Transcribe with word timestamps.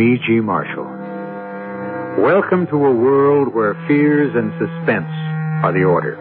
E.G. 0.00 0.40
Marshall. 0.40 0.88
Welcome 2.24 2.66
to 2.68 2.76
a 2.76 2.92
world 2.92 3.54
where 3.54 3.74
fears 3.86 4.32
and 4.34 4.50
suspense 4.56 5.12
are 5.62 5.72
the 5.72 5.84
order. 5.84 6.16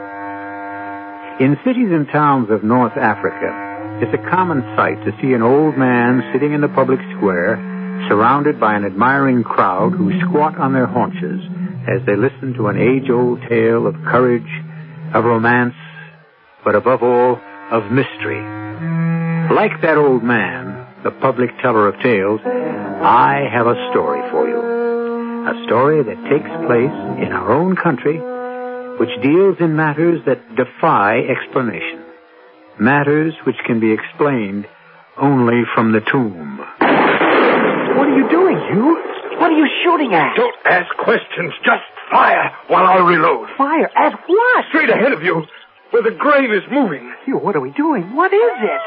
In 1.40 1.56
cities 1.66 1.88
and 1.90 2.06
towns 2.12 2.52
of 2.52 2.64
North 2.64 2.98
Africa, 2.98 4.04
it's 4.04 4.14
a 4.14 4.30
common 4.30 4.62
sight 4.76 5.00
to 5.06 5.12
see 5.22 5.32
an 5.32 5.42
old 5.42 5.78
man 5.78 6.22
sitting 6.34 6.54
in 6.54 6.62
the 6.62 6.68
public 6.68 7.00
square, 7.16 7.56
surrounded 8.08 8.60
by 8.60 8.76
an 8.76 8.84
admiring 8.84 9.44
crowd 9.44 9.92
who 9.92 10.12
squat 10.28 10.58
on 10.58 10.74
their 10.74 10.88
haunches 10.88 11.40
as 11.88 12.06
they 12.06 12.16
listen 12.16 12.54
to 12.56 12.68
an 12.68 12.78
age-old 12.78 13.40
tale 13.48 13.88
of 13.88 13.96
courage, 14.12 14.52
of 15.14 15.24
romance, 15.24 15.76
but 16.66 16.76
above 16.76 17.02
all, 17.02 17.40
of 17.72 17.92
mystery. 17.92 18.44
Like 19.56 19.82
that 19.82 19.98
old 19.98 20.24
man, 20.24 20.69
the 21.04 21.12
public 21.22 21.50
teller 21.62 21.88
of 21.88 22.00
tales, 22.02 22.42
I 22.44 23.48
have 23.52 23.68
a 23.68 23.76
story 23.92 24.22
for 24.32 24.48
you. 24.48 24.60
A 24.60 25.64
story 25.66 26.04
that 26.04 26.20
takes 26.30 26.50
place 26.68 26.98
in 27.24 27.32
our 27.32 27.52
own 27.52 27.76
country, 27.76 28.20
which 29.00 29.10
deals 29.24 29.58
in 29.60 29.76
matters 29.76 30.20
that 30.26 30.44
defy 30.56 31.20
explanation. 31.20 32.04
Matters 32.80 33.34
which 33.46 33.56
can 33.66 33.80
be 33.80 33.92
explained 33.92 34.68
only 35.18 35.64
from 35.74 35.92
the 35.92 36.02
tomb. 36.12 36.58
What 36.60 38.08
are 38.08 38.18
you 38.18 38.30
doing, 38.30 38.58
Hugh? 38.72 38.96
What 39.40 39.52
are 39.52 39.58
you 39.58 39.68
shooting 39.84 40.14
at? 40.14 40.36
Don't 40.36 40.56
ask 40.66 40.94
questions. 40.98 41.54
Just 41.64 41.84
fire 42.12 42.52
while 42.68 42.86
I 42.86 43.00
reload. 43.00 43.48
Fire 43.58 43.90
at 43.96 44.20
what? 44.28 44.66
Straight 44.70 44.90
ahead 44.90 45.14
of 45.14 45.24
you, 45.24 45.44
where 45.92 46.04
the 46.04 46.12
grave 46.12 46.52
is 46.52 46.64
moving. 46.70 47.14
Hugh, 47.26 47.38
what 47.38 47.56
are 47.56 47.62
we 47.62 47.72
doing? 47.72 48.16
What 48.16 48.34
is 48.34 48.58
it? 48.62 48.82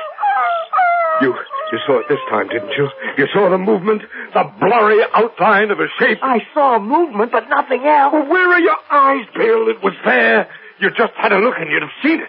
You, 1.22 1.34
you 1.72 1.78
saw 1.86 1.98
it 2.00 2.06
this 2.08 2.20
time, 2.28 2.48
didn't 2.48 2.72
you? 2.76 2.88
You 3.16 3.26
saw 3.32 3.48
the 3.48 3.58
movement, 3.58 4.02
the 4.34 4.44
blurry 4.60 5.00
outline 5.14 5.70
of 5.70 5.80
a 5.80 5.88
shape. 5.98 6.18
I 6.22 6.40
saw 6.52 6.78
movement, 6.78 7.32
but 7.32 7.48
nothing 7.48 7.82
else. 7.84 8.12
Well, 8.12 8.28
where 8.28 8.52
are 8.52 8.60
your 8.60 8.76
eyes, 8.90 9.26
Bill? 9.34 9.68
It 9.68 9.82
was 9.82 9.94
there. 10.04 10.48
You 10.80 10.90
just 10.90 11.14
had 11.16 11.32
a 11.32 11.38
look 11.38 11.54
and 11.58 11.70
you'd 11.70 11.82
have 11.82 11.90
seen 12.02 12.20
it. 12.20 12.28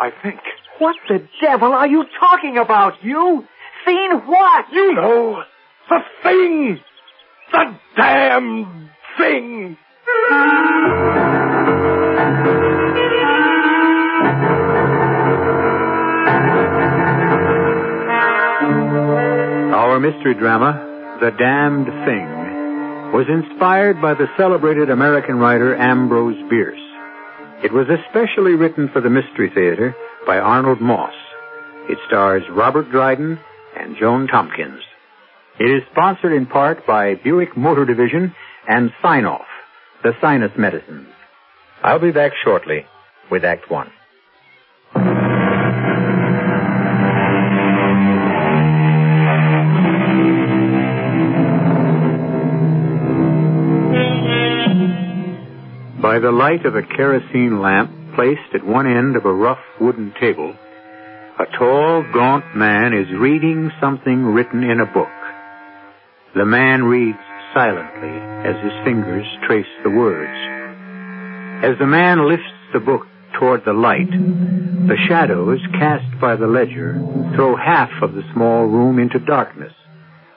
I 0.00 0.10
think. 0.22 0.40
What 0.78 0.96
the 1.08 1.28
devil 1.40 1.72
are 1.72 1.86
you 1.86 2.04
talking 2.18 2.58
about, 2.58 2.94
you? 3.04 3.44
Seen 3.86 4.12
what? 4.26 4.64
You 4.72 4.94
know, 4.94 5.42
the 5.88 6.00
thing. 6.22 6.80
The 7.52 7.78
damn 7.96 8.90
thing. 9.18 9.76
Mystery 20.04 20.34
drama, 20.34 21.16
The 21.22 21.30
Damned 21.30 21.86
Thing, 22.04 22.28
was 23.14 23.24
inspired 23.26 24.02
by 24.02 24.12
the 24.12 24.26
celebrated 24.36 24.90
American 24.90 25.36
writer 25.36 25.74
Ambrose 25.74 26.36
Bierce. 26.50 26.76
It 27.64 27.72
was 27.72 27.86
especially 27.88 28.52
written 28.52 28.90
for 28.92 29.00
the 29.00 29.08
Mystery 29.08 29.50
Theater 29.54 29.96
by 30.26 30.36
Arnold 30.36 30.82
Moss. 30.82 31.14
It 31.88 31.96
stars 32.06 32.42
Robert 32.50 32.90
Dryden 32.90 33.38
and 33.80 33.96
Joan 33.98 34.26
Tompkins. 34.26 34.82
It 35.58 35.70
is 35.70 35.82
sponsored 35.90 36.34
in 36.34 36.44
part 36.44 36.86
by 36.86 37.14
Buick 37.14 37.56
Motor 37.56 37.86
Division 37.86 38.34
and 38.68 38.92
Sine-Off, 39.00 39.46
the 40.02 40.12
sinus 40.20 40.52
medicines. 40.58 41.08
I'll 41.82 41.98
be 41.98 42.12
back 42.12 42.32
shortly 42.44 42.84
with 43.30 43.42
Act 43.42 43.70
One. 43.70 43.90
By 56.04 56.18
the 56.18 56.32
light 56.32 56.66
of 56.66 56.76
a 56.76 56.82
kerosene 56.82 57.62
lamp 57.62 57.90
placed 58.14 58.54
at 58.54 58.62
one 58.62 58.86
end 58.86 59.16
of 59.16 59.24
a 59.24 59.32
rough 59.32 59.64
wooden 59.80 60.12
table, 60.20 60.54
a 61.38 61.46
tall, 61.58 62.04
gaunt 62.12 62.44
man 62.54 62.92
is 62.92 63.08
reading 63.18 63.72
something 63.80 64.26
written 64.26 64.64
in 64.64 64.80
a 64.80 64.92
book. 64.92 65.08
The 66.36 66.44
man 66.44 66.84
reads 66.84 67.16
silently 67.54 68.20
as 68.44 68.54
his 68.62 68.84
fingers 68.84 69.24
trace 69.46 69.64
the 69.82 69.88
words. 69.88 71.64
As 71.64 71.78
the 71.78 71.86
man 71.86 72.28
lifts 72.28 72.52
the 72.74 72.80
book 72.80 73.06
toward 73.40 73.64
the 73.64 73.72
light, 73.72 74.10
the 74.10 74.98
shadows 75.08 75.60
cast 75.72 76.20
by 76.20 76.36
the 76.36 76.46
ledger 76.46 77.00
throw 77.34 77.56
half 77.56 78.02
of 78.02 78.12
the 78.12 78.30
small 78.34 78.66
room 78.66 78.98
into 78.98 79.20
darkness, 79.20 79.72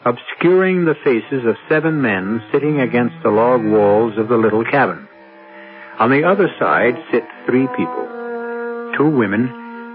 obscuring 0.06 0.86
the 0.86 0.96
faces 1.04 1.46
of 1.46 1.58
seven 1.68 2.02
men 2.02 2.42
sitting 2.54 2.80
against 2.80 3.16
the 3.22 3.32
log 3.32 3.66
walls 3.66 4.18
of 4.18 4.30
the 4.30 4.38
little 4.38 4.64
cabin. 4.64 5.10
On 6.00 6.12
the 6.12 6.24
other 6.24 6.48
side 6.60 6.94
sit 7.12 7.24
three 7.48 7.66
people, 7.76 8.08
two 8.96 9.10
women 9.10 9.50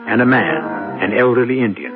and 0.08 0.20
a 0.20 0.26
man, 0.26 1.00
an 1.00 1.16
elderly 1.16 1.60
Indian, 1.60 1.92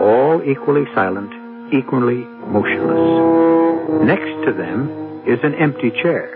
all 0.00 0.42
equally 0.42 0.86
silent, 0.94 1.30
equally 1.70 2.24
motionless. 2.48 4.06
Next 4.06 4.46
to 4.46 4.54
them 4.56 5.22
is 5.26 5.38
an 5.42 5.54
empty 5.54 5.90
chair. 5.90 6.32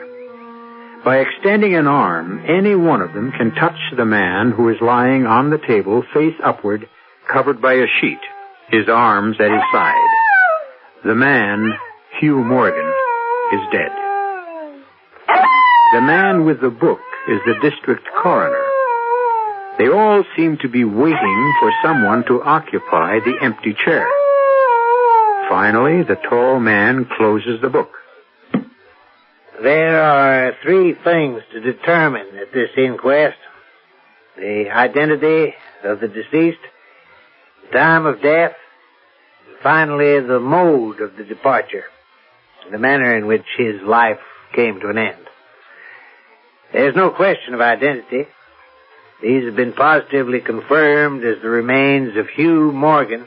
By 1.02 1.20
extending 1.20 1.74
an 1.74 1.86
arm, 1.86 2.44
any 2.46 2.74
one 2.74 3.00
of 3.00 3.14
them 3.14 3.32
can 3.32 3.54
touch 3.54 3.80
the 3.96 4.04
man 4.04 4.50
who 4.50 4.68
is 4.68 4.76
lying 4.82 5.24
on 5.24 5.48
the 5.48 5.56
table 5.66 6.04
face 6.12 6.36
upward, 6.44 6.86
covered 7.32 7.62
by 7.62 7.74
a 7.74 7.86
sheet, 8.00 8.20
his 8.68 8.90
arms 8.90 9.36
at 9.40 9.50
his 9.50 9.62
side. 9.72 10.10
The 11.06 11.14
man, 11.14 11.72
Hugh 12.20 12.44
Morgan, 12.44 12.92
is 13.54 13.60
dead. 13.72 13.99
The 15.92 16.00
man 16.00 16.44
with 16.44 16.60
the 16.60 16.70
book 16.70 17.00
is 17.28 17.40
the 17.44 17.68
district 17.68 18.06
coroner. 18.22 18.64
They 19.76 19.88
all 19.88 20.22
seem 20.36 20.56
to 20.58 20.68
be 20.68 20.84
waiting 20.84 21.54
for 21.58 21.72
someone 21.82 22.24
to 22.28 22.40
occupy 22.42 23.18
the 23.18 23.36
empty 23.42 23.74
chair. 23.84 24.06
Finally, 25.48 26.04
the 26.04 26.14
tall 26.28 26.60
man 26.60 27.08
closes 27.16 27.60
the 27.60 27.70
book. 27.70 27.90
There 29.60 30.00
are 30.00 30.52
three 30.62 30.94
things 30.94 31.42
to 31.52 31.60
determine 31.60 32.36
at 32.40 32.52
this 32.52 32.70
inquest. 32.76 33.38
The 34.36 34.70
identity 34.70 35.54
of 35.82 35.98
the 35.98 36.06
deceased, 36.06 36.62
the 37.66 37.78
time 37.78 38.06
of 38.06 38.22
death, 38.22 38.52
and 39.48 39.58
finally 39.60 40.20
the 40.20 40.38
mode 40.38 41.00
of 41.00 41.16
the 41.16 41.24
departure, 41.24 41.84
the 42.70 42.78
manner 42.78 43.18
in 43.18 43.26
which 43.26 43.44
his 43.58 43.82
life 43.82 44.20
came 44.54 44.78
to 44.80 44.88
an 44.88 44.98
end. 44.98 45.26
There's 46.72 46.94
no 46.94 47.10
question 47.10 47.54
of 47.54 47.60
identity. 47.60 48.26
These 49.20 49.44
have 49.44 49.56
been 49.56 49.72
positively 49.72 50.40
confirmed 50.40 51.24
as 51.24 51.42
the 51.42 51.48
remains 51.48 52.16
of 52.16 52.28
Hugh 52.28 52.70
Morgan, 52.70 53.26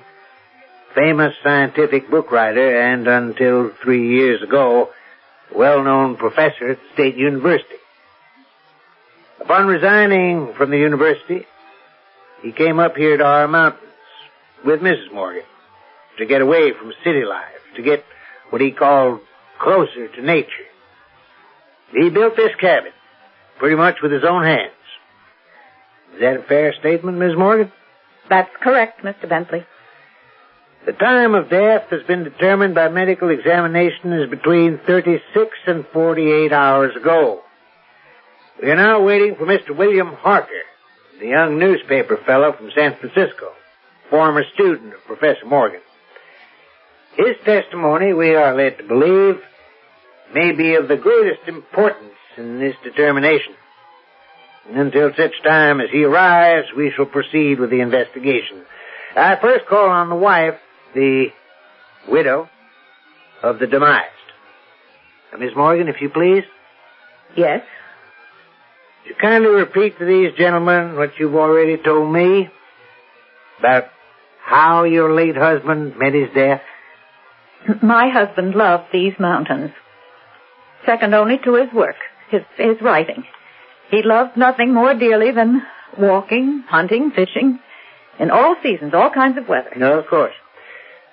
famous 0.95 1.35
scientific 1.43 2.09
book 2.09 2.31
writer 2.31 2.81
and 2.81 3.07
until 3.07 3.71
three 3.83 4.15
years 4.15 4.41
ago, 4.41 4.91
well-known 5.53 6.15
professor 6.15 6.69
at 6.71 6.79
State 6.93 7.15
University. 7.15 7.75
Upon 9.41 9.67
resigning 9.67 10.53
from 10.53 10.71
the 10.71 10.77
university, 10.77 11.45
he 12.41 12.53
came 12.53 12.79
up 12.79 12.95
here 12.95 13.17
to 13.17 13.25
our 13.25 13.47
mountains 13.47 13.83
with 14.65 14.79
Mrs. 14.79 15.11
Morgan 15.13 15.43
to 16.17 16.25
get 16.25 16.41
away 16.41 16.71
from 16.71 16.93
city 17.03 17.25
life, 17.25 17.59
to 17.75 17.81
get 17.81 18.05
what 18.51 18.61
he 18.61 18.71
called 18.71 19.19
closer 19.59 20.07
to 20.07 20.21
nature. 20.21 20.47
He 21.91 22.09
built 22.09 22.37
this 22.37 22.55
cabin 22.55 22.93
pretty 23.57 23.75
much 23.75 23.97
with 24.01 24.11
his 24.11 24.23
own 24.23 24.43
hands. 24.43 24.71
Is 26.15 26.21
that 26.21 26.37
a 26.37 26.43
fair 26.43 26.73
statement, 26.79 27.17
Ms. 27.17 27.35
Morgan? 27.37 27.71
That's 28.29 28.51
correct, 28.61 29.03
Mr. 29.03 29.27
Bentley. 29.27 29.65
The 30.85 30.93
time 30.93 31.33
of 31.33 31.49
death 31.49 31.83
has 31.91 32.03
been 32.03 32.23
determined 32.23 32.75
by 32.75 32.89
medical 32.89 33.29
examination 33.29 34.11
as 34.13 34.29
between 34.29 34.79
36 34.85 35.57
and 35.65 35.85
48 35.93 36.51
hours 36.51 36.95
ago. 36.95 37.41
We 38.61 38.69
are 38.69 38.75
now 38.75 39.01
waiting 39.01 39.35
for 39.35 39.45
Mr. 39.45 39.75
William 39.75 40.13
Harker, 40.13 40.63
the 41.19 41.27
young 41.27 41.57
newspaper 41.57 42.17
fellow 42.25 42.53
from 42.53 42.69
San 42.75 42.95
Francisco, 42.97 43.53
former 44.09 44.43
student 44.53 44.93
of 44.93 45.03
Professor 45.05 45.45
Morgan. 45.45 45.79
His 47.15 47.35
testimony, 47.45 48.13
we 48.13 48.35
are 48.35 48.55
led 48.55 48.77
to 48.77 48.83
believe, 48.83 49.39
may 50.33 50.51
be 50.51 50.75
of 50.75 50.87
the 50.87 50.97
greatest 50.97 51.47
importance 51.47 52.12
in 52.37 52.59
this 52.59 52.75
determination. 52.83 53.53
And 54.69 54.77
until 54.77 55.11
such 55.17 55.33
time 55.43 55.81
as 55.81 55.89
he 55.91 56.03
arrives, 56.03 56.67
we 56.75 56.91
shall 56.95 57.05
proceed 57.05 57.59
with 57.59 57.69
the 57.69 57.81
investigation. 57.81 58.63
I 59.15 59.35
first 59.41 59.65
call 59.67 59.89
on 59.89 60.09
the 60.09 60.15
wife, 60.15 60.55
the 60.95 61.27
widow 62.09 62.49
of 63.41 63.59
the 63.59 63.67
demised. 63.67 64.09
Uh, 65.33 65.37
Miss 65.37 65.51
Morgan, 65.55 65.87
if 65.87 66.01
you 66.01 66.09
please. 66.09 66.43
Yes. 67.35 67.61
Would 69.03 69.09
you 69.09 69.15
kindly 69.21 69.49
repeat 69.49 69.99
to 69.99 70.05
these 70.05 70.33
gentlemen 70.37 70.95
what 70.95 71.11
you've 71.19 71.35
already 71.35 71.77
told 71.77 72.11
me 72.13 72.49
about 73.59 73.85
how 74.41 74.83
your 74.83 75.13
late 75.13 75.35
husband 75.35 75.97
met 75.97 76.13
his 76.13 76.29
death? 76.33 76.61
My 77.81 78.09
husband 78.09 78.55
loved 78.55 78.85
these 78.91 79.13
mountains. 79.19 79.71
Second 80.85 81.13
only 81.13 81.37
to 81.45 81.55
his 81.55 81.73
work, 81.73 81.95
his, 82.33 82.41
his 82.57 82.81
writing. 82.81 83.23
He 83.89 84.01
loved 84.03 84.35
nothing 84.37 84.73
more 84.73 84.93
dearly 84.93 85.31
than 85.31 85.61
walking, 85.97 86.63
hunting, 86.67 87.11
fishing, 87.11 87.59
in 88.19 88.31
all 88.31 88.55
seasons, 88.61 88.93
all 88.93 89.09
kinds 89.09 89.37
of 89.37 89.47
weather. 89.47 89.71
No, 89.77 89.99
of 89.99 90.07
course. 90.07 90.33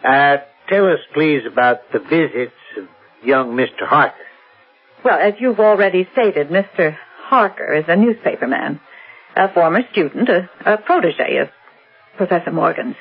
Uh, 0.05 0.39
tell 0.69 0.87
us, 0.87 1.01
please, 1.15 1.43
about 1.51 1.93
the 1.93 1.99
visits 1.99 2.53
of 2.77 2.89
young 3.23 3.57
Mr. 3.57 3.87
Harker. 3.87 4.17
Well, 5.05 5.19
as 5.19 5.35
you've 5.39 5.61
already 5.61 6.09
stated, 6.13 6.49
Mr. 6.49 6.97
Harker 7.23 7.75
is 7.75 7.85
a 7.89 7.97
newspaper 7.97 8.47
man, 8.47 8.81
a 9.37 9.53
former 9.53 9.81
student, 9.93 10.29
a, 10.29 10.49
a 10.65 10.79
protege 10.79 11.39
of 11.39 11.49
Professor 12.17 12.51
Morgan's. 12.51 12.97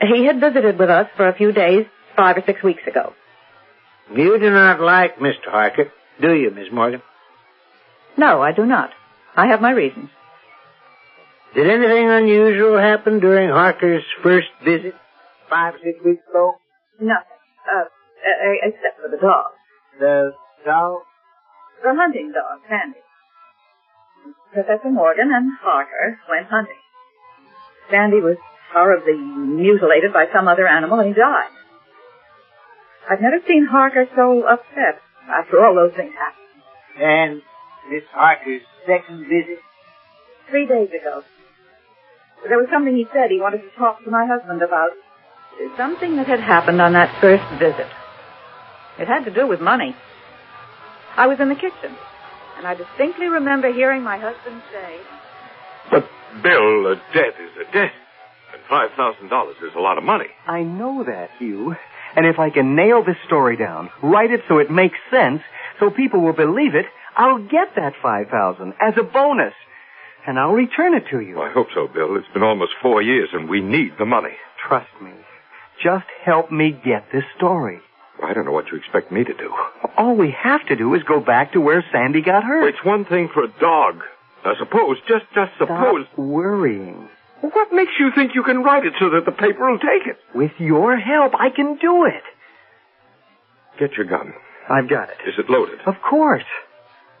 He 0.00 0.26
had 0.26 0.40
visited 0.40 0.78
with 0.78 0.90
us 0.90 1.06
for 1.16 1.28
a 1.28 1.34
few 1.34 1.52
days 1.52 1.86
five 2.16 2.36
or 2.36 2.42
six 2.46 2.62
weeks 2.62 2.82
ago. 2.86 3.14
You 4.14 4.38
do 4.38 4.50
not 4.50 4.80
like 4.80 5.18
Mr. 5.18 5.46
Harker, 5.46 5.92
do 6.20 6.34
you, 6.34 6.50
Miss 6.50 6.68
Morgan? 6.72 7.02
No, 8.18 8.42
I 8.42 8.52
do 8.52 8.66
not. 8.66 8.90
I 9.36 9.46
have 9.46 9.60
my 9.60 9.70
reasons. 9.70 10.10
Did 11.54 11.70
anything 11.70 12.10
unusual 12.10 12.78
happen 12.78 13.20
during 13.20 13.48
Harker's 13.48 14.04
first 14.22 14.48
visit 14.64 14.94
five 15.48 15.74
or 15.74 15.78
six 15.78 15.98
weeks 16.04 16.22
ago? 16.28 16.54
Nothing. 17.00 17.38
Uh, 17.64 17.84
uh, 17.84 18.68
except 18.68 19.00
for 19.00 19.08
the 19.08 19.16
dog. 19.16 19.46
The 19.98 20.32
dog? 20.66 21.00
The 21.82 21.94
hunting 21.94 22.32
dog, 22.34 22.60
Sandy. 22.68 22.98
Professor 24.52 24.90
Morgan 24.90 25.30
and 25.32 25.52
Harker 25.62 26.18
went 26.28 26.48
hunting. 26.48 26.82
Sandy 27.90 28.20
was 28.20 28.36
horribly 28.72 29.14
mutilated 29.14 30.12
by 30.12 30.26
some 30.34 30.48
other 30.48 30.66
animal 30.66 30.98
and 30.98 31.08
he 31.08 31.14
died. 31.14 31.48
I've 33.08 33.20
never 33.20 33.38
seen 33.46 33.64
Harker 33.70 34.06
so 34.16 34.42
upset 34.46 35.00
after 35.30 35.64
all 35.64 35.74
those 35.74 35.96
things 35.96 36.12
happened. 36.12 37.02
And 37.02 37.42
Miss 37.90 38.04
Harker's 38.12 38.62
second 38.86 39.24
visit? 39.28 39.58
Three 40.50 40.66
days 40.66 40.88
ago. 40.88 41.22
There 42.46 42.58
was 42.58 42.68
something 42.72 42.94
he 42.94 43.06
said 43.12 43.30
he 43.30 43.40
wanted 43.40 43.62
to 43.62 43.70
talk 43.78 44.04
to 44.04 44.10
my 44.10 44.26
husband 44.26 44.62
about. 44.62 44.90
Something 45.76 46.16
that 46.16 46.26
had 46.26 46.40
happened 46.40 46.80
on 46.80 46.92
that 46.92 47.20
first 47.20 47.42
visit. 47.58 47.88
It 48.98 49.08
had 49.08 49.24
to 49.24 49.30
do 49.30 49.46
with 49.46 49.60
money. 49.60 49.94
I 51.16 51.26
was 51.26 51.40
in 51.40 51.48
the 51.48 51.56
kitchen, 51.56 51.96
and 52.56 52.66
I 52.66 52.74
distinctly 52.74 53.26
remember 53.26 53.72
hearing 53.72 54.02
my 54.02 54.18
husband 54.18 54.62
say, 54.72 55.00
But, 55.90 56.08
Bill, 56.42 56.92
a 56.92 56.94
debt 57.12 57.34
is 57.40 57.50
a 57.68 57.72
debt. 57.72 57.92
And 58.52 58.62
$5,000 58.70 59.50
is 59.62 59.74
a 59.76 59.80
lot 59.80 59.98
of 59.98 60.04
money. 60.04 60.26
I 60.46 60.62
know 60.62 61.04
that, 61.04 61.30
Hugh. 61.38 61.74
And 62.16 62.26
if 62.26 62.38
I 62.38 62.50
can 62.50 62.74
nail 62.76 63.04
this 63.04 63.16
story 63.26 63.56
down, 63.56 63.90
write 64.02 64.30
it 64.30 64.40
so 64.48 64.58
it 64.58 64.70
makes 64.70 64.96
sense, 65.10 65.42
so 65.80 65.90
people 65.90 66.20
will 66.20 66.32
believe 66.32 66.74
it, 66.74 66.86
I'll 67.18 67.42
get 67.42 67.74
that 67.76 67.94
5000 68.00 68.74
as 68.80 68.94
a 68.96 69.02
bonus. 69.02 69.52
And 70.26 70.38
I'll 70.38 70.52
return 70.52 70.94
it 70.94 71.04
to 71.10 71.20
you. 71.20 71.36
Well, 71.36 71.48
I 71.48 71.52
hope 71.52 71.68
so, 71.74 71.88
Bill. 71.88 72.16
It's 72.16 72.28
been 72.32 72.42
almost 72.42 72.72
four 72.80 73.02
years, 73.02 73.30
and 73.32 73.48
we 73.48 73.60
need 73.60 73.92
the 73.98 74.04
money. 74.06 74.36
Trust 74.68 74.90
me. 75.02 75.12
Just 75.82 76.06
help 76.24 76.52
me 76.52 76.70
get 76.72 77.06
this 77.12 77.24
story. 77.36 77.80
I 78.22 78.34
don't 78.34 78.44
know 78.44 78.52
what 78.52 78.68
you 78.70 78.78
expect 78.78 79.10
me 79.10 79.24
to 79.24 79.34
do. 79.34 79.52
All 79.96 80.16
we 80.16 80.30
have 80.42 80.66
to 80.66 80.76
do 80.76 80.94
is 80.94 81.02
go 81.04 81.20
back 81.20 81.52
to 81.52 81.60
where 81.60 81.84
Sandy 81.92 82.20
got 82.20 82.44
hurt. 82.44 82.68
It's 82.68 82.84
one 82.84 83.04
thing 83.04 83.28
for 83.32 83.44
a 83.44 83.48
dog. 83.60 84.02
Now, 84.44 84.54
suppose, 84.58 84.98
just, 85.08 85.24
just 85.34 85.52
suppose. 85.58 86.06
Stop 86.06 86.18
worrying. 86.18 87.08
What 87.40 87.72
makes 87.72 87.92
you 87.98 88.10
think 88.14 88.34
you 88.34 88.42
can 88.42 88.62
write 88.62 88.84
it 88.84 88.94
so 88.98 89.10
that 89.10 89.24
the 89.24 89.32
paper 89.32 89.70
will 89.70 89.78
take 89.78 90.06
it? 90.06 90.18
With 90.34 90.52
your 90.58 90.96
help, 90.96 91.32
I 91.38 91.50
can 91.50 91.76
do 91.80 92.04
it. 92.04 92.22
Get 93.78 93.92
your 93.96 94.06
gun. 94.06 94.34
I've 94.68 94.90
got 94.90 95.10
it. 95.10 95.16
Is 95.26 95.34
it 95.38 95.48
loaded? 95.48 95.78
Of 95.86 95.94
course. 96.02 96.44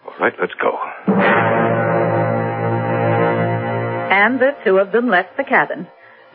All 0.08 0.14
right, 0.18 0.32
let's 0.40 0.54
go. 0.54 0.72
and 4.10 4.40
the 4.40 4.52
two 4.64 4.78
of 4.78 4.90
them 4.90 5.08
left 5.08 5.36
the 5.36 5.44
cabin, 5.44 5.86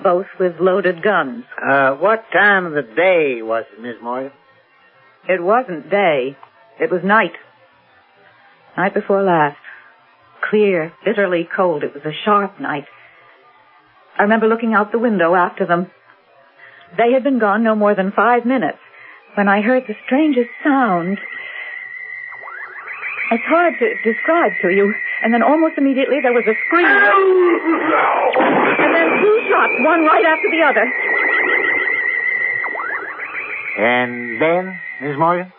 both 0.04 0.28
with 0.40 0.60
loaded 0.60 1.02
guns. 1.02 1.44
Uh, 1.60 1.96
what 1.96 2.24
time 2.32 2.68
of 2.68 2.74
the 2.74 2.84
day 2.84 3.42
was 3.42 3.66
it, 3.74 3.82
Miss 3.82 3.96
Morgan? 4.02 4.32
It 5.28 5.42
wasn't 5.42 5.90
day. 5.90 6.38
It 6.80 6.92
was 6.92 7.02
night. 7.04 7.34
Night 8.78 8.94
before 8.94 9.24
last. 9.24 9.58
Clear, 10.50 10.94
bitterly 11.04 11.50
cold. 11.56 11.84
It 11.84 11.96
was 11.96 12.04
a 12.06 12.14
sharp 12.26 12.60
night. 12.60 12.86
I 14.20 14.24
remember 14.24 14.48
looking 14.48 14.76
out 14.76 14.92
the 14.92 15.00
window 15.00 15.34
after 15.34 15.66
them. 15.66 15.90
They 16.96 17.14
had 17.14 17.24
been 17.24 17.40
gone 17.40 17.64
no 17.64 17.74
more 17.76 17.96
than 17.96 18.12
five 18.12 18.46
minutes 18.46 18.78
when 19.36 19.50
I 19.50 19.62
heard 19.62 19.84
the 19.88 19.96
strangest 20.06 20.50
sound. 20.64 21.18
It's 23.34 23.50
hard 23.50 23.74
to 23.80 23.96
describe 24.06 24.52
to 24.62 24.70
you. 24.70 24.94
And 25.24 25.34
then 25.34 25.42
almost 25.42 25.80
immediately 25.80 26.22
there 26.22 26.34
was 26.34 26.46
a 26.46 26.54
scream. 26.68 26.86
And 26.86 26.94
then 28.94 29.08
two 29.26 29.42
shots, 29.50 29.74
one 29.82 30.06
right 30.06 30.24
after 30.24 30.52
the 30.54 30.62
other. 30.62 30.86
And 33.82 34.40
then, 34.40 34.78
Miss 35.02 35.18
Morgan? 35.18 35.52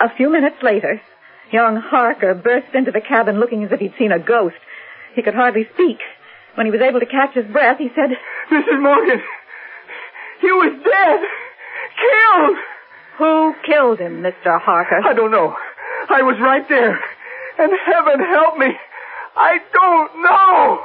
A 0.00 0.08
few 0.16 0.32
minutes 0.32 0.56
later, 0.62 1.02
young 1.52 1.76
Harker 1.76 2.32
burst 2.34 2.74
into 2.74 2.92
the 2.92 3.02
cabin 3.02 3.38
looking 3.38 3.62
as 3.62 3.72
if 3.72 3.80
he'd 3.80 3.92
seen 3.98 4.10
a 4.10 4.18
ghost. 4.18 4.56
He 5.14 5.20
could 5.20 5.34
hardly 5.34 5.68
speak. 5.74 5.98
When 6.54 6.64
he 6.64 6.72
was 6.72 6.80
able 6.80 7.00
to 7.00 7.06
catch 7.06 7.34
his 7.34 7.44
breath, 7.44 7.76
he 7.76 7.90
said, 7.94 8.16
Mrs. 8.50 8.80
Morgan, 8.80 9.20
he 10.40 10.50
was 10.50 10.72
dead. 10.82 11.20
Killed. 12.00 12.56
Who 13.18 13.54
killed 13.66 13.98
him, 13.98 14.22
Mr. 14.22 14.58
Harker? 14.58 15.02
I 15.04 15.12
don't 15.12 15.30
know. 15.30 15.54
I 16.08 16.22
was 16.22 16.40
right 16.40 16.66
there. 16.70 16.98
And 17.58 17.72
heaven 17.86 18.20
help 18.20 18.56
me. 18.58 18.66
I 19.36 19.58
don't 19.72 20.22
know. 20.22 20.80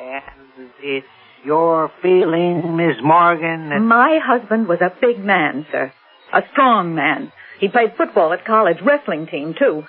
And 0.00 0.70
it's 0.82 1.06
your 1.44 1.90
feeling, 2.02 2.76
Miss 2.76 2.96
Morgan, 3.02 3.68
that 3.70 3.80
My 3.80 4.18
husband 4.22 4.68
was 4.68 4.80
a 4.80 4.92
big 5.00 5.18
man, 5.18 5.66
sir. 5.70 5.92
A 6.32 6.42
strong 6.52 6.94
man. 6.94 7.32
He 7.60 7.68
played 7.68 7.94
football 7.96 8.32
at 8.32 8.44
college, 8.44 8.78
wrestling 8.84 9.26
team, 9.26 9.54
too. 9.58 9.84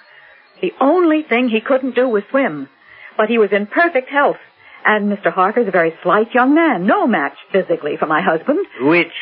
The 0.62 0.72
only 0.82 1.24
thing 1.24 1.50
he 1.50 1.62
couldn't 1.62 1.96
do 1.96 2.08
was 2.08 2.24
swim. 2.30 2.70
But 3.18 3.30
he 3.30 3.38
was 3.38 3.50
in 3.52 3.68
perfect 3.68 4.10
health. 4.10 4.38
And 4.86 5.12
Mr. 5.12 5.32
Harker's 5.32 5.68
a 5.68 5.72
very 5.72 5.94
slight 6.04 6.34
young 6.34 6.56
man, 6.56 6.86
no 6.86 7.06
match 7.06 7.36
physically 7.52 7.98
for 7.98 8.06
my 8.08 8.22
husband. 8.22 8.66
which 8.82 9.14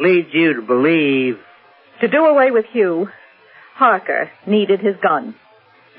leads 0.00 0.28
you 0.32 0.54
to 0.54 0.62
believe, 0.62 1.38
To 2.00 2.08
do 2.08 2.24
away 2.24 2.50
with 2.50 2.66
Hugh, 2.72 3.08
Harker 3.76 4.30
needed 4.46 4.80
his 4.80 4.96
gun. 5.02 5.34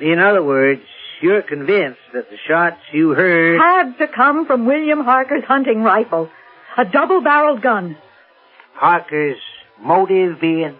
in 0.02 0.18
other 0.20 0.44
words, 0.44 0.82
you're 1.22 1.44
convinced 1.44 2.00
that 2.14 2.30
the 2.30 2.38
shots 2.48 2.82
you 2.92 3.10
heard. 3.12 3.60
Had 3.60 3.98
to 4.00 4.08
come 4.08 4.48
from 4.48 4.66
William 4.66 5.04
Harker's 5.04 5.44
hunting 5.44 5.84
rifle. 5.84 6.30
A 6.76 6.86
double-barreled 6.86 7.62
gun. 7.62 7.98
Harker's 8.74 9.38
motive 9.80 10.42
being. 10.42 10.76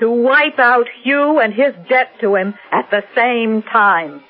To 0.00 0.10
wipe 0.10 0.58
out 0.58 0.86
Hugh 1.02 1.38
and 1.38 1.52
his 1.52 1.74
debt 1.88 2.08
to 2.20 2.34
him 2.34 2.54
at 2.70 2.90
the 2.90 3.04
same 3.14 3.62
time. 3.62 4.22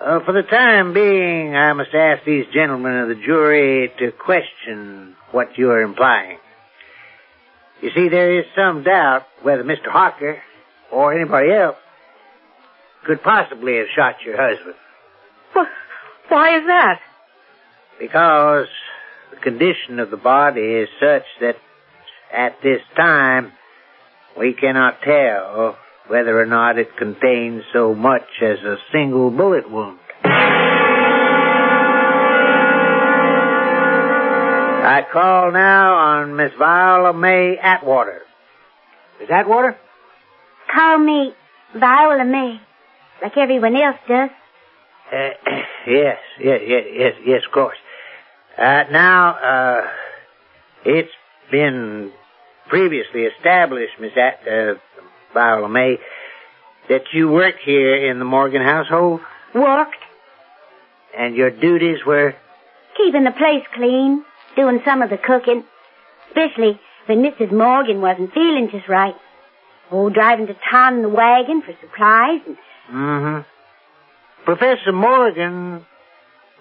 Uh, 0.00 0.20
for 0.24 0.32
the 0.32 0.42
time 0.42 0.92
being, 0.92 1.54
I 1.54 1.72
must 1.74 1.94
ask 1.94 2.24
these 2.24 2.46
gentlemen 2.52 2.96
of 2.96 3.08
the 3.08 3.22
jury 3.24 3.92
to 4.00 4.10
question 4.10 5.14
what 5.30 5.56
you're 5.56 5.82
implying. 5.82 6.38
You 7.84 7.90
see, 7.94 8.08
there 8.08 8.38
is 8.38 8.46
some 8.56 8.82
doubt 8.82 9.24
whether 9.42 9.62
Mr. 9.62 9.88
Harker 9.88 10.40
or 10.90 11.12
anybody 11.12 11.52
else 11.52 11.76
could 13.06 13.22
possibly 13.22 13.76
have 13.76 13.88
shot 13.94 14.14
your 14.24 14.36
husband. 14.38 14.74
Wh- 15.54 16.30
Why 16.32 16.56
is 16.58 16.66
that? 16.66 17.00
Because 18.00 18.68
the 19.32 19.36
condition 19.36 20.00
of 20.00 20.10
the 20.10 20.16
body 20.16 20.62
is 20.62 20.88
such 20.98 21.24
that 21.42 21.56
at 22.32 22.56
this 22.62 22.80
time 22.96 23.52
we 24.38 24.54
cannot 24.54 25.02
tell 25.02 25.76
whether 26.08 26.40
or 26.40 26.46
not 26.46 26.78
it 26.78 26.96
contains 26.96 27.64
so 27.74 27.94
much 27.94 28.24
as 28.42 28.60
a 28.60 28.76
single 28.92 29.30
bullet 29.30 29.70
wound. 29.70 29.98
I 34.84 35.02
call 35.10 35.50
now 35.50 35.94
on 35.94 36.36
Miss 36.36 36.52
Viola 36.58 37.14
May 37.14 37.56
Atwater. 37.56 38.20
Miss 39.18 39.30
Atwater? 39.30 39.76
Call 40.72 40.98
me 40.98 41.32
Viola 41.74 42.24
May, 42.24 42.60
like 43.22 43.36
everyone 43.36 43.76
else 43.76 43.96
does. 44.06 44.30
Uh, 45.10 45.30
yes, 45.86 46.18
yes, 46.38 46.60
yes, 46.66 46.84
yes, 46.92 47.14
yes, 47.24 47.42
of 47.46 47.52
course. 47.52 47.78
Uh, 48.58 48.84
now, 48.90 49.34
uh, 49.34 49.88
it's 50.84 51.12
been 51.50 52.12
previously 52.68 53.22
established, 53.22 53.94
Miss 53.98 54.12
At, 54.16 54.46
uh, 54.46 54.74
Viola 55.32 55.68
May, 55.68 55.98
that 56.88 57.04
you 57.12 57.28
work 57.30 57.56
here 57.64 58.10
in 58.10 58.18
the 58.18 58.24
Morgan 58.24 58.62
household, 58.62 59.20
Worked, 59.54 59.96
and 61.16 61.36
your 61.36 61.50
duties 61.50 62.04
were 62.04 62.34
keeping 62.96 63.24
the 63.24 63.30
place 63.30 63.64
clean, 63.74 64.24
doing 64.56 64.80
some 64.84 65.02
of 65.02 65.10
the 65.10 65.18
cooking, 65.18 65.64
especially 66.28 66.80
when 67.06 67.22
Mrs. 67.22 67.52
Morgan 67.52 68.00
wasn't 68.00 68.32
feeling 68.32 68.68
just 68.70 68.88
right. 68.88 69.14
Oh, 69.90 70.08
driving 70.10 70.46
to 70.46 70.56
town 70.70 70.94
in 70.96 71.02
the 71.02 71.08
wagon 71.08 71.62
for 71.62 71.74
supplies 71.80 72.40
and 72.46 72.56
Mm-hmm. 72.92 73.40
Professor 74.44 74.92
Morgan 74.92 75.86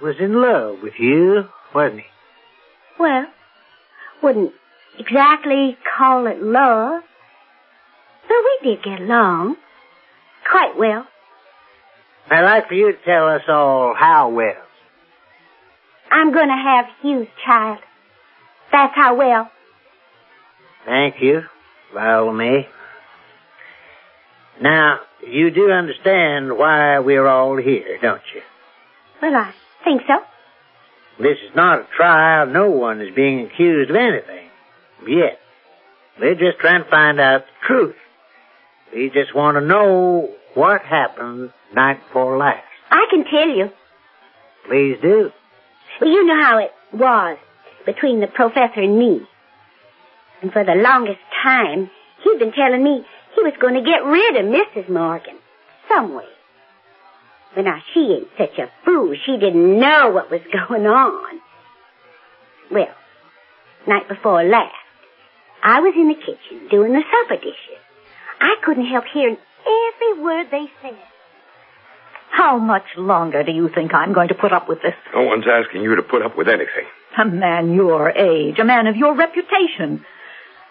was 0.01 0.15
in 0.19 0.41
love 0.41 0.77
with 0.81 0.93
you, 0.97 1.43
wasn't 1.75 1.99
he? 1.99 2.05
Well, 2.97 3.25
wouldn't 4.21 4.53
exactly 4.97 5.77
call 5.97 6.27
it 6.27 6.41
love. 6.41 7.03
But 8.27 8.37
we 8.63 8.69
did 8.69 8.83
get 8.83 9.01
along. 9.01 9.57
Quite 10.49 10.77
well. 10.77 11.05
I'd 12.29 12.43
like 12.45 12.69
for 12.69 12.73
you 12.73 12.93
to 12.93 12.97
tell 13.03 13.27
us 13.27 13.41
all 13.49 13.93
how 13.97 14.29
well. 14.29 14.62
I'm 16.11 16.33
gonna 16.33 16.61
have 16.61 16.85
Hugh's 17.01 17.29
child. 17.45 17.79
That's 18.71 18.95
how 18.95 19.15
well. 19.15 19.51
Thank 20.85 21.21
you, 21.21 21.43
Viola 21.93 22.33
May. 22.33 22.67
Now, 24.61 24.99
you 25.25 25.49
do 25.51 25.71
understand 25.71 26.57
why 26.57 26.99
we're 26.99 27.27
all 27.27 27.57
here, 27.57 27.97
don't 28.01 28.21
you? 28.33 28.41
Well, 29.21 29.35
I 29.35 29.53
think 29.83 30.01
so. 30.07 30.19
This 31.19 31.37
is 31.47 31.55
not 31.55 31.79
a 31.79 31.87
trial. 31.95 32.47
No 32.47 32.69
one 32.69 33.01
is 33.01 33.13
being 33.15 33.45
accused 33.45 33.89
of 33.89 33.95
anything. 33.95 34.49
Yet. 35.07 35.39
We're 36.19 36.35
just 36.35 36.59
trying 36.59 36.83
to 36.83 36.89
find 36.89 37.19
out 37.19 37.41
the 37.45 37.67
truth. 37.67 37.95
We 38.93 39.09
just 39.09 39.33
want 39.33 39.55
to 39.55 39.61
know 39.61 40.33
what 40.53 40.81
happened 40.81 41.51
night 41.73 41.99
before 42.07 42.37
last. 42.37 42.63
I 42.91 43.07
can 43.09 43.25
tell 43.25 43.49
you. 43.49 43.69
Please 44.67 44.97
do. 45.01 45.31
Well, 45.99 46.09
you 46.09 46.25
know 46.25 46.41
how 46.41 46.57
it 46.59 46.71
was 46.93 47.37
between 47.85 48.19
the 48.19 48.27
professor 48.27 48.81
and 48.81 48.97
me. 48.97 49.21
And 50.41 50.51
for 50.51 50.63
the 50.63 50.75
longest 50.75 51.19
time, 51.43 51.89
he'd 52.23 52.39
been 52.39 52.51
telling 52.51 52.83
me 52.83 53.05
he 53.35 53.41
was 53.41 53.53
going 53.59 53.75
to 53.75 53.81
get 53.81 54.03
rid 54.03 54.35
of 54.35 54.45
Mrs. 54.45 54.89
Morgan. 54.89 55.37
Some 55.89 56.15
way. 56.15 56.25
But 57.55 57.65
now 57.65 57.79
she 57.93 57.99
ain't 57.99 58.27
such 58.37 58.57
a 58.57 58.71
fool. 58.83 59.15
She 59.25 59.37
didn't 59.37 59.79
know 59.79 60.09
what 60.09 60.31
was 60.31 60.41
going 60.51 60.85
on. 60.85 61.39
Well, 62.71 62.95
night 63.87 64.07
before 64.07 64.43
last, 64.43 64.73
I 65.63 65.79
was 65.79 65.93
in 65.95 66.07
the 66.07 66.15
kitchen 66.15 66.67
doing 66.69 66.93
the 66.93 67.03
supper 67.03 67.37
dishes. 67.41 67.79
I 68.39 68.55
couldn't 68.65 68.87
help 68.87 69.05
hearing 69.13 69.37
every 69.63 70.23
word 70.23 70.47
they 70.51 70.65
said. 70.81 70.97
How 72.33 72.57
much 72.57 72.85
longer 72.97 73.43
do 73.43 73.51
you 73.51 73.69
think 73.69 73.93
I'm 73.93 74.11
going 74.11 74.29
to 74.29 74.33
put 74.33 74.51
up 74.51 74.67
with 74.67 74.81
this? 74.81 74.95
No 75.13 75.21
one's 75.21 75.45
asking 75.47 75.83
you 75.83 75.95
to 75.95 76.01
put 76.01 76.23
up 76.23 76.35
with 76.35 76.47
anything. 76.47 76.85
A 77.19 77.25
man 77.25 77.73
your 77.75 78.09
age, 78.09 78.57
a 78.57 78.65
man 78.65 78.87
of 78.87 78.95
your 78.95 79.15
reputation, 79.15 80.03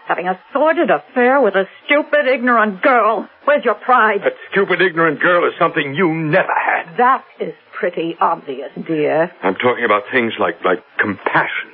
having 0.09 0.27
a 0.27 0.41
sordid 0.53 0.91
affair 0.91 1.41
with 1.41 1.55
a 1.55 1.67
stupid, 1.85 2.27
ignorant 2.27 2.83
girl. 2.83 3.29
Where's 3.45 3.65
your 3.65 3.77
pride? 3.77 4.23
That 4.25 4.35
stupid, 4.51 4.83
ignorant 4.83 5.21
girl 5.21 5.47
is 5.47 5.55
something 5.57 5.95
you 5.95 6.13
never 6.13 6.53
had. 6.53 6.97
That 6.99 7.25
is 7.39 7.55
pretty 7.79 8.17
obvious, 8.21 8.71
dear. 8.85 9.31
I'm 9.45 9.55
talking 9.55 9.85
about 9.85 10.03
things 10.11 10.33
like, 10.41 10.65
like 10.65 10.83
compassion. 10.99 11.71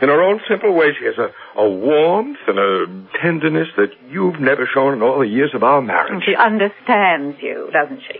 In 0.00 0.08
her 0.08 0.22
own 0.22 0.40
simple 0.48 0.74
way, 0.74 0.94
she 0.98 1.04
has 1.04 1.18
a, 1.18 1.60
a 1.60 1.68
warmth 1.68 2.38
and 2.48 2.58
a 2.58 2.86
tenderness 3.20 3.68
that 3.76 3.90
you've 4.08 4.40
never 4.40 4.66
shown 4.72 4.94
in 4.94 5.02
all 5.02 5.18
the 5.18 5.28
years 5.28 5.50
of 5.54 5.62
our 5.62 5.82
marriage. 5.82 6.24
She 6.24 6.34
understands 6.34 7.36
you, 7.42 7.68
doesn't 7.70 8.00
she? 8.08 8.18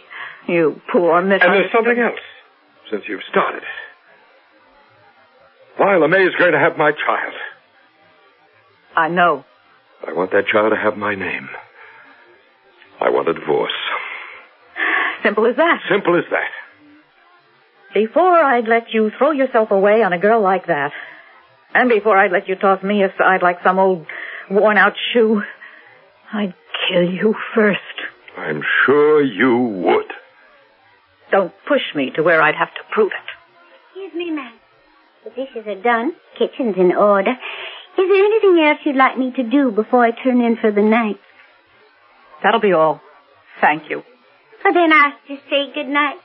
You 0.49 0.81
poor 0.93 1.23
Miss. 1.23 1.41
And 1.43 1.53
there's 1.53 1.73
something 1.73 1.99
else, 1.99 2.21
since 2.91 3.05
you've 3.09 3.23
started. 3.31 3.63
It. 3.63 3.69
Viola 5.79 6.09
May 6.09 6.25
is 6.25 6.35
going 6.39 6.53
to 6.53 6.59
have 6.59 6.77
my 6.77 6.93
child. 6.93 7.35
I 8.97 9.09
know. 9.09 9.45
I 10.07 10.13
want 10.13 10.31
that 10.33 10.47
child 10.51 10.73
to 10.73 10.77
have 10.77 10.97
my 10.97 11.15
name. 11.15 11.49
I 13.01 13.11
want 13.11 13.29
a 13.29 13.35
divorce. 13.35 13.73
Simple 15.23 15.47
as 15.47 15.57
that. 15.57 15.81
Simple 15.91 16.17
as 16.19 16.25
that. 16.31 16.51
Before 17.95 18.39
I'd 18.39 18.69
let 18.69 18.93
you 18.93 19.11
throw 19.19 19.31
yourself 19.33 19.71
away 19.71 20.03
on 20.03 20.13
a 20.13 20.19
girl 20.19 20.41
like 20.43 20.67
that, 20.67 20.93
and 21.75 21.89
before 21.89 22.17
I'd 22.17 22.33
let 22.33 22.49
you 22.49 22.57
toss 22.57 22.83
me 22.83 23.03
aside 23.03 23.43
like 23.43 23.59
some 23.65 23.79
old 23.79 24.07
worn 24.51 24.77
out 24.77 24.95
shoe, 25.13 25.43
I'd 26.33 26.55
kill 26.89 27.03
you 27.03 27.35
first. 27.55 27.79
I'm 28.37 28.63
sure 28.87 29.23
you 29.23 29.57
would. 29.57 30.10
Don't 31.31 31.53
push 31.69 31.83
me 31.95 32.11
to 32.17 32.23
where 32.23 32.43
I'd 32.43 32.55
have 32.57 32.75
to 32.75 32.81
prove 32.93 33.13
it. 33.13 33.31
Excuse 33.89 34.15
me, 34.15 34.31
ma'am. 34.31 34.53
The 35.25 35.31
dishes 35.31 35.67
are 35.67 35.83
done. 35.83 36.13
Kitchen's 36.39 36.77
in 36.77 36.93
order. 36.93 37.31
Is 37.31 37.37
there 38.09 38.25
anything 38.25 38.65
else 38.65 38.79
you'd 38.85 38.97
like 38.97 39.19
me 39.19 39.33
to 39.37 39.43
do 39.43 39.71
before 39.71 40.05
I 40.05 40.11
turn 40.11 40.41
in 40.41 40.57
for 40.61 40.71
the 40.71 40.83
night? 40.83 41.19
That'll 42.43 42.61
be 42.61 42.73
all. 42.73 43.01
Thank 43.61 43.91
you. 43.91 44.03
Well, 44.65 44.73
then 44.73 44.93
I'll 44.93 45.13
just 45.29 45.43
say 45.51 45.73
good 45.75 45.89
night. 45.89 46.17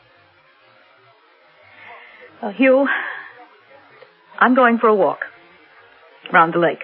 Uh, 2.42 2.52
Hugh, 2.52 2.88
I'm 4.40 4.56
going 4.56 4.78
for 4.78 4.88
a 4.88 4.96
walk. 4.96 5.20
Round 6.32 6.54
the 6.54 6.60
lake. 6.60 6.84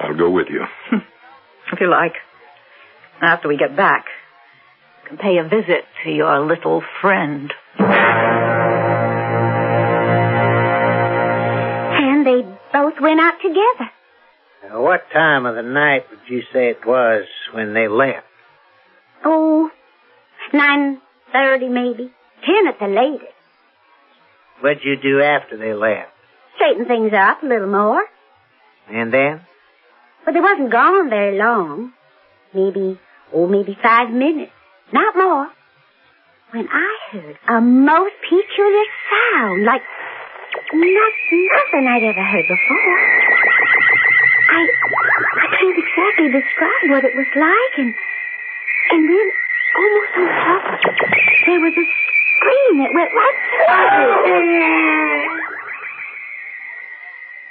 I'll 0.00 0.16
go 0.16 0.30
with 0.30 0.46
you. 0.50 0.64
if 1.72 1.80
you 1.80 1.90
like. 1.90 2.14
After 3.22 3.48
we 3.48 3.56
get 3.56 3.76
back, 3.76 4.04
you 4.06 4.12
can 4.12 4.13
pay 5.18 5.38
a 5.38 5.44
visit 5.44 5.84
to 6.02 6.10
your 6.10 6.40
little 6.46 6.82
friend. 7.00 7.52
And 11.96 12.26
they 12.26 12.42
both 12.72 13.00
went 13.00 13.20
out 13.20 13.40
together. 13.42 13.90
Now, 14.68 14.82
what 14.82 15.10
time 15.12 15.46
of 15.46 15.54
the 15.54 15.62
night 15.62 16.06
would 16.10 16.28
you 16.28 16.42
say 16.52 16.68
it 16.70 16.84
was 16.86 17.26
when 17.52 17.74
they 17.74 17.88
left? 17.88 18.26
Oh, 19.24 19.70
nine 20.52 21.00
thirty 21.32 21.68
maybe. 21.68 22.12
Ten 22.44 22.66
at 22.68 22.78
the 22.78 22.86
latest. 22.86 23.32
What'd 24.60 24.84
you 24.84 24.96
do 24.96 25.22
after 25.22 25.56
they 25.56 25.72
left? 25.74 26.10
Straighten 26.56 26.86
things 26.86 27.12
up 27.12 27.42
a 27.42 27.46
little 27.46 27.68
more. 27.70 28.04
And 28.88 29.12
then? 29.12 29.40
But 30.24 30.34
they 30.34 30.40
wasn't 30.40 30.70
gone 30.70 31.10
very 31.10 31.36
long. 31.38 31.92
Maybe, 32.54 32.98
oh, 33.32 33.46
maybe 33.46 33.76
five 33.82 34.10
minutes. 34.10 34.52
Not 34.94 35.16
more. 35.16 35.50
When 36.52 36.68
I 36.70 36.90
heard 37.10 37.36
a 37.50 37.60
most 37.60 38.14
peculiar 38.22 38.86
sound, 39.10 39.64
like 39.66 39.82
not, 40.72 41.12
nothing 41.34 41.84
I'd 41.90 42.06
ever 42.06 42.22
heard 42.22 42.46
before. 42.46 42.94
I, 44.54 44.60
I 45.42 45.46
can't 45.58 45.78
exactly 45.82 46.30
describe 46.30 46.86
what 46.94 47.02
it 47.02 47.10
was 47.18 47.26
like, 47.34 47.74
and, 47.82 47.90
and 47.90 49.02
then, 49.10 49.26
almost 49.74 50.14
on 50.14 50.26
top 50.30 50.62
of 50.62 50.78
it, 50.78 50.94
there 51.46 51.58
was 51.58 51.74
a 51.74 51.86
scream 52.38 52.78
that 52.78 52.94
went 52.94 53.10
right 53.18 53.38
through 53.50 54.30
me. 54.30 55.28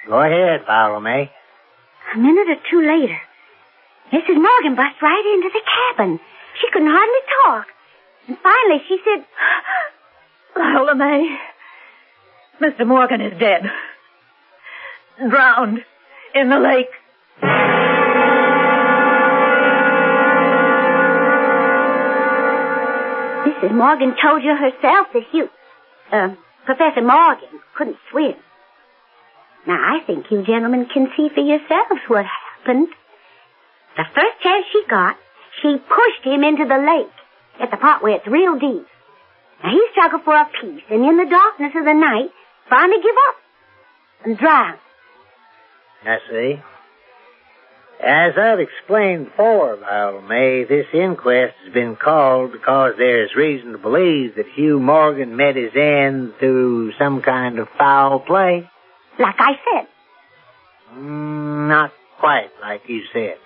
Go 0.07 0.15
ahead, 0.23 0.63
Viola 0.65 1.01
May. 1.01 1.29
A 2.15 2.17
minute 2.17 2.47
or 2.47 2.59
two 2.71 2.79
later, 2.79 3.19
Mrs. 4.13 4.39
Morgan 4.39 4.75
bust 4.75 5.01
right 5.01 5.25
into 5.35 5.49
the 5.51 5.61
cabin. 5.67 6.21
She 6.59 6.67
couldn't 6.71 6.91
hardly 6.91 7.19
talk. 7.43 7.67
And 8.27 8.37
finally 8.41 8.81
she 8.87 8.97
said, 9.03 9.25
Viola 10.55 10.95
May, 10.95 11.37
Mr. 12.61 12.87
Morgan 12.87 13.21
is 13.21 13.39
dead. 13.39 13.63
Drowned 15.29 15.83
in 16.35 16.49
the 16.49 16.59
lake. 16.59 16.89
Mrs. 23.45 23.73
Morgan 23.75 24.15
told 24.21 24.43
you 24.43 24.55
herself 24.55 25.07
that 25.13 25.23
you, 25.33 25.49
uh, 26.11 26.35
Professor 26.65 27.01
Morgan 27.01 27.59
couldn't 27.75 27.97
swim. 28.11 28.35
Now, 29.65 29.75
I 29.75 30.05
think 30.05 30.25
you 30.29 30.43
gentlemen 30.43 30.87
can 30.93 31.07
see 31.15 31.29
for 31.33 31.41
yourselves 31.41 32.01
what 32.07 32.25
happened. 32.25 32.89
The 33.95 34.03
first 34.13 34.41
chance 34.41 34.65
she 34.71 34.83
got, 34.89 35.15
she 35.61 35.77
pushed 35.77 36.23
him 36.25 36.43
into 36.43 36.65
the 36.65 36.77
lake 36.77 37.13
at 37.61 37.71
the 37.71 37.77
part 37.77 38.01
where 38.01 38.15
it's 38.15 38.27
real 38.27 38.57
deep. 38.59 38.87
Now, 39.63 39.71
he 39.71 39.81
struggled 39.91 40.23
for 40.23 40.35
a 40.35 40.45
piece, 40.45 40.83
and 40.89 41.05
in 41.05 41.17
the 41.17 41.29
darkness 41.29 41.71
of 41.75 41.85
the 41.85 41.93
night, 41.93 42.29
finally 42.69 43.01
give 43.01 43.15
up 43.29 43.35
and 44.25 44.37
drowned. 44.37 44.79
I 46.05 46.17
see. 46.29 46.61
As 48.03 48.33
I've 48.37 48.59
explained 48.59 49.27
before, 49.27 49.77
Viola 49.77 50.21
May, 50.21 50.65
this 50.65 50.87
inquest 50.93 51.53
has 51.63 51.73
been 51.73 51.95
called 51.95 52.51
because 52.51 52.95
there's 52.97 53.33
reason 53.33 53.71
to 53.71 53.77
believe 53.77 54.35
that 54.35 54.45
Hugh 54.55 54.79
Morgan 54.79 55.37
met 55.37 55.55
his 55.55 55.71
end 55.73 56.33
through 56.37 56.91
some 56.99 57.21
kind 57.21 57.59
of 57.59 57.69
foul 57.77 58.19
play. 58.19 58.69
Like 59.17 59.35
I 59.39 59.51
said. 59.53 59.87
Mm, 60.97 61.69
not 61.69 61.91
quite 62.19 62.49
like 62.61 62.81
you 62.87 63.03
said. 63.13 63.37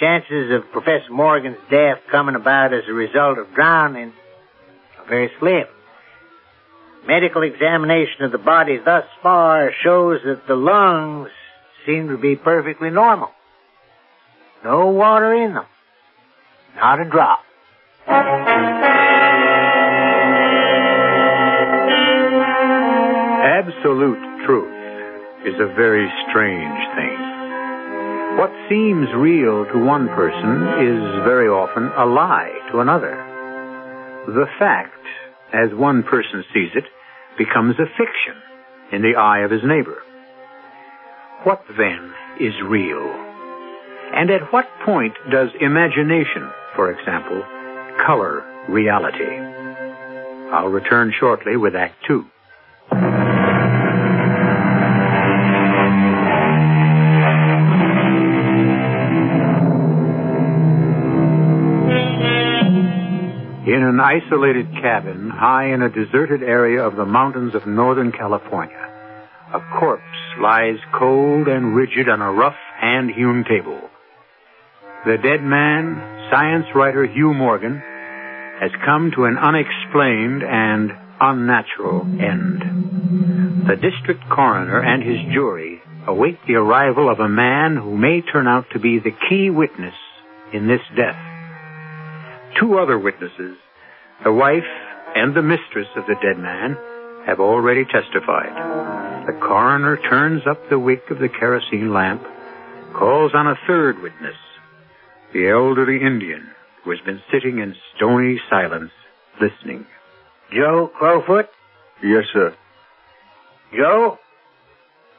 Chances 0.00 0.50
of 0.50 0.72
Professor 0.72 1.12
Morgan's 1.12 1.58
death 1.70 1.98
coming 2.10 2.34
about 2.34 2.72
as 2.72 2.84
a 2.88 2.92
result 2.92 3.36
of 3.36 3.52
drowning 3.54 4.14
are 4.98 5.06
very 5.06 5.30
slim. 5.38 5.66
Medical 7.06 7.42
examination 7.42 8.24
of 8.24 8.32
the 8.32 8.38
body 8.38 8.78
thus 8.82 9.04
far 9.22 9.70
shows 9.84 10.20
that 10.24 10.46
the 10.48 10.54
lungs 10.54 11.28
seem 11.84 12.08
to 12.08 12.16
be 12.16 12.34
perfectly 12.34 12.88
normal. 12.88 13.28
No 14.64 14.86
water 14.88 15.34
in 15.34 15.52
them. 15.52 15.66
Not 16.76 17.00
a 17.00 17.04
drop. 17.04 17.40
Absolute 23.44 24.46
truth 24.46 25.46
is 25.46 25.60
a 25.60 25.66
very 25.74 26.10
strange 26.30 26.96
thing. 26.96 27.39
What 28.38 28.52
seems 28.68 29.08
real 29.14 29.66
to 29.66 29.84
one 29.84 30.08
person 30.08 30.62
is 30.80 31.24
very 31.24 31.48
often 31.48 31.88
a 31.96 32.06
lie 32.06 32.52
to 32.70 32.80
another. 32.80 33.16
The 34.26 34.46
fact, 34.58 34.94
as 35.52 35.74
one 35.74 36.02
person 36.02 36.44
sees 36.54 36.70
it, 36.74 36.84
becomes 37.36 37.76
a 37.78 37.86
fiction 37.98 38.36
in 38.92 39.02
the 39.02 39.16
eye 39.16 39.40
of 39.40 39.50
his 39.50 39.62
neighbor. 39.64 40.02
What 41.42 41.64
then 41.76 42.12
is 42.38 42.54
real? 42.62 43.02
And 44.14 44.30
at 44.30 44.52
what 44.52 44.68
point 44.84 45.14
does 45.30 45.50
imagination, 45.60 46.50
for 46.76 46.90
example, 46.90 47.42
color 48.04 48.44
reality? 48.68 49.38
I'll 50.52 50.68
return 50.68 51.12
shortly 51.18 51.56
with 51.56 51.76
Act 51.76 51.94
Two. 52.06 52.26
An 63.90 63.98
isolated 63.98 64.70
cabin 64.80 65.30
high 65.30 65.74
in 65.74 65.82
a 65.82 65.90
deserted 65.90 66.44
area 66.44 66.80
of 66.80 66.94
the 66.94 67.04
mountains 67.04 67.56
of 67.56 67.66
Northern 67.66 68.12
California, 68.12 68.78
a 69.52 69.58
corpse 69.80 70.04
lies 70.38 70.78
cold 70.94 71.48
and 71.48 71.74
rigid 71.74 72.08
on 72.08 72.22
a 72.22 72.32
rough 72.32 72.54
hand-hewn 72.78 73.44
table. 73.48 73.80
The 75.04 75.18
dead 75.18 75.42
man, 75.42 76.30
science 76.30 76.66
writer 76.72 77.04
Hugh 77.04 77.34
Morgan, 77.34 77.82
has 78.60 78.70
come 78.84 79.10
to 79.16 79.24
an 79.24 79.36
unexplained 79.36 80.44
and 80.44 80.92
unnatural 81.20 82.02
end. 82.22 83.66
The 83.66 83.74
district 83.74 84.22
coroner 84.30 84.80
and 84.80 85.02
his 85.02 85.18
jury 85.34 85.82
await 86.06 86.38
the 86.46 86.54
arrival 86.54 87.10
of 87.10 87.18
a 87.18 87.28
man 87.28 87.76
who 87.76 87.96
may 87.96 88.20
turn 88.20 88.46
out 88.46 88.66
to 88.72 88.78
be 88.78 89.00
the 89.00 89.16
key 89.28 89.50
witness 89.50 89.96
in 90.52 90.68
this 90.68 90.82
death. 90.96 91.18
Two 92.60 92.78
other 92.78 92.98
witnesses, 92.98 93.56
the 94.24 94.32
wife 94.32 94.68
and 95.14 95.34
the 95.34 95.42
mistress 95.42 95.88
of 95.96 96.06
the 96.06 96.14
dead 96.22 96.38
man, 96.38 96.76
have 97.26 97.40
already 97.40 97.84
testified. 97.84 98.52
The 99.26 99.38
coroner 99.40 99.98
turns 100.08 100.42
up 100.48 100.58
the 100.68 100.78
wick 100.78 101.02
of 101.10 101.18
the 101.18 101.28
kerosene 101.28 101.92
lamp, 101.92 102.22
calls 102.94 103.32
on 103.34 103.46
a 103.46 103.58
third 103.66 104.00
witness, 104.02 104.36
the 105.32 105.48
elderly 105.48 106.00
Indian 106.00 106.50
who 106.84 106.90
has 106.90 107.00
been 107.00 107.20
sitting 107.32 107.58
in 107.58 107.74
stony 107.96 108.40
silence, 108.48 108.90
listening. 109.40 109.86
Joe 110.52 110.90
Crowfoot? 110.98 111.46
Yes, 112.02 112.24
sir. 112.32 112.54
Joe? 113.76 114.18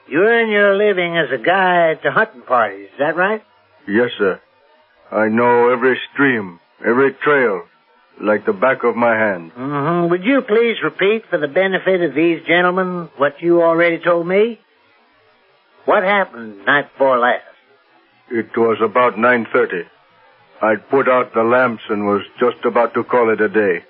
You 0.09 0.19
earn 0.19 0.49
your 0.49 0.75
living 0.75 1.17
as 1.17 1.27
a 1.31 1.41
guide 1.41 2.01
to 2.03 2.11
hunting 2.11 2.41
parties, 2.41 2.87
is 2.87 2.99
that 2.99 3.15
right? 3.15 3.41
Yes, 3.87 4.09
sir. 4.17 4.41
I 5.11 5.27
know 5.27 5.71
every 5.71 5.97
stream, 6.11 6.59
every 6.85 7.13
trail, 7.23 7.63
like 8.19 8.45
the 8.45 8.53
back 8.53 8.83
of 8.83 8.95
my 8.95 9.15
hand. 9.15 9.51
Mm-hmm. 9.51 10.09
Would 10.09 10.23
you 10.23 10.41
please 10.41 10.77
repeat 10.83 11.23
for 11.29 11.37
the 11.37 11.47
benefit 11.47 12.01
of 12.01 12.15
these 12.15 12.41
gentlemen 12.47 13.09
what 13.17 13.41
you 13.41 13.61
already 13.61 13.99
told 13.99 14.27
me? 14.27 14.59
What 15.85 16.03
happened 16.03 16.65
night 16.65 16.91
before 16.93 17.17
last? 17.17 17.43
It 18.29 18.55
was 18.55 18.77
about 18.83 19.15
9.30. 19.15 19.83
I'd 20.61 20.89
put 20.89 21.09
out 21.09 21.33
the 21.33 21.43
lamps 21.43 21.83
and 21.89 22.05
was 22.05 22.21
just 22.39 22.63
about 22.65 22.93
to 22.93 23.03
call 23.03 23.33
it 23.33 23.41
a 23.41 23.49
day. 23.49 23.83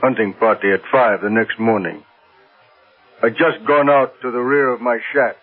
Hunting 0.00 0.34
party 0.34 0.72
at 0.72 0.80
5 0.90 1.20
the 1.22 1.30
next 1.30 1.58
morning. 1.58 2.02
I'd 3.22 3.36
just 3.36 3.64
gone 3.66 3.88
out 3.88 4.14
to 4.22 4.30
the 4.30 4.40
rear 4.40 4.70
of 4.70 4.80
my 4.80 4.98
shack 5.12 5.36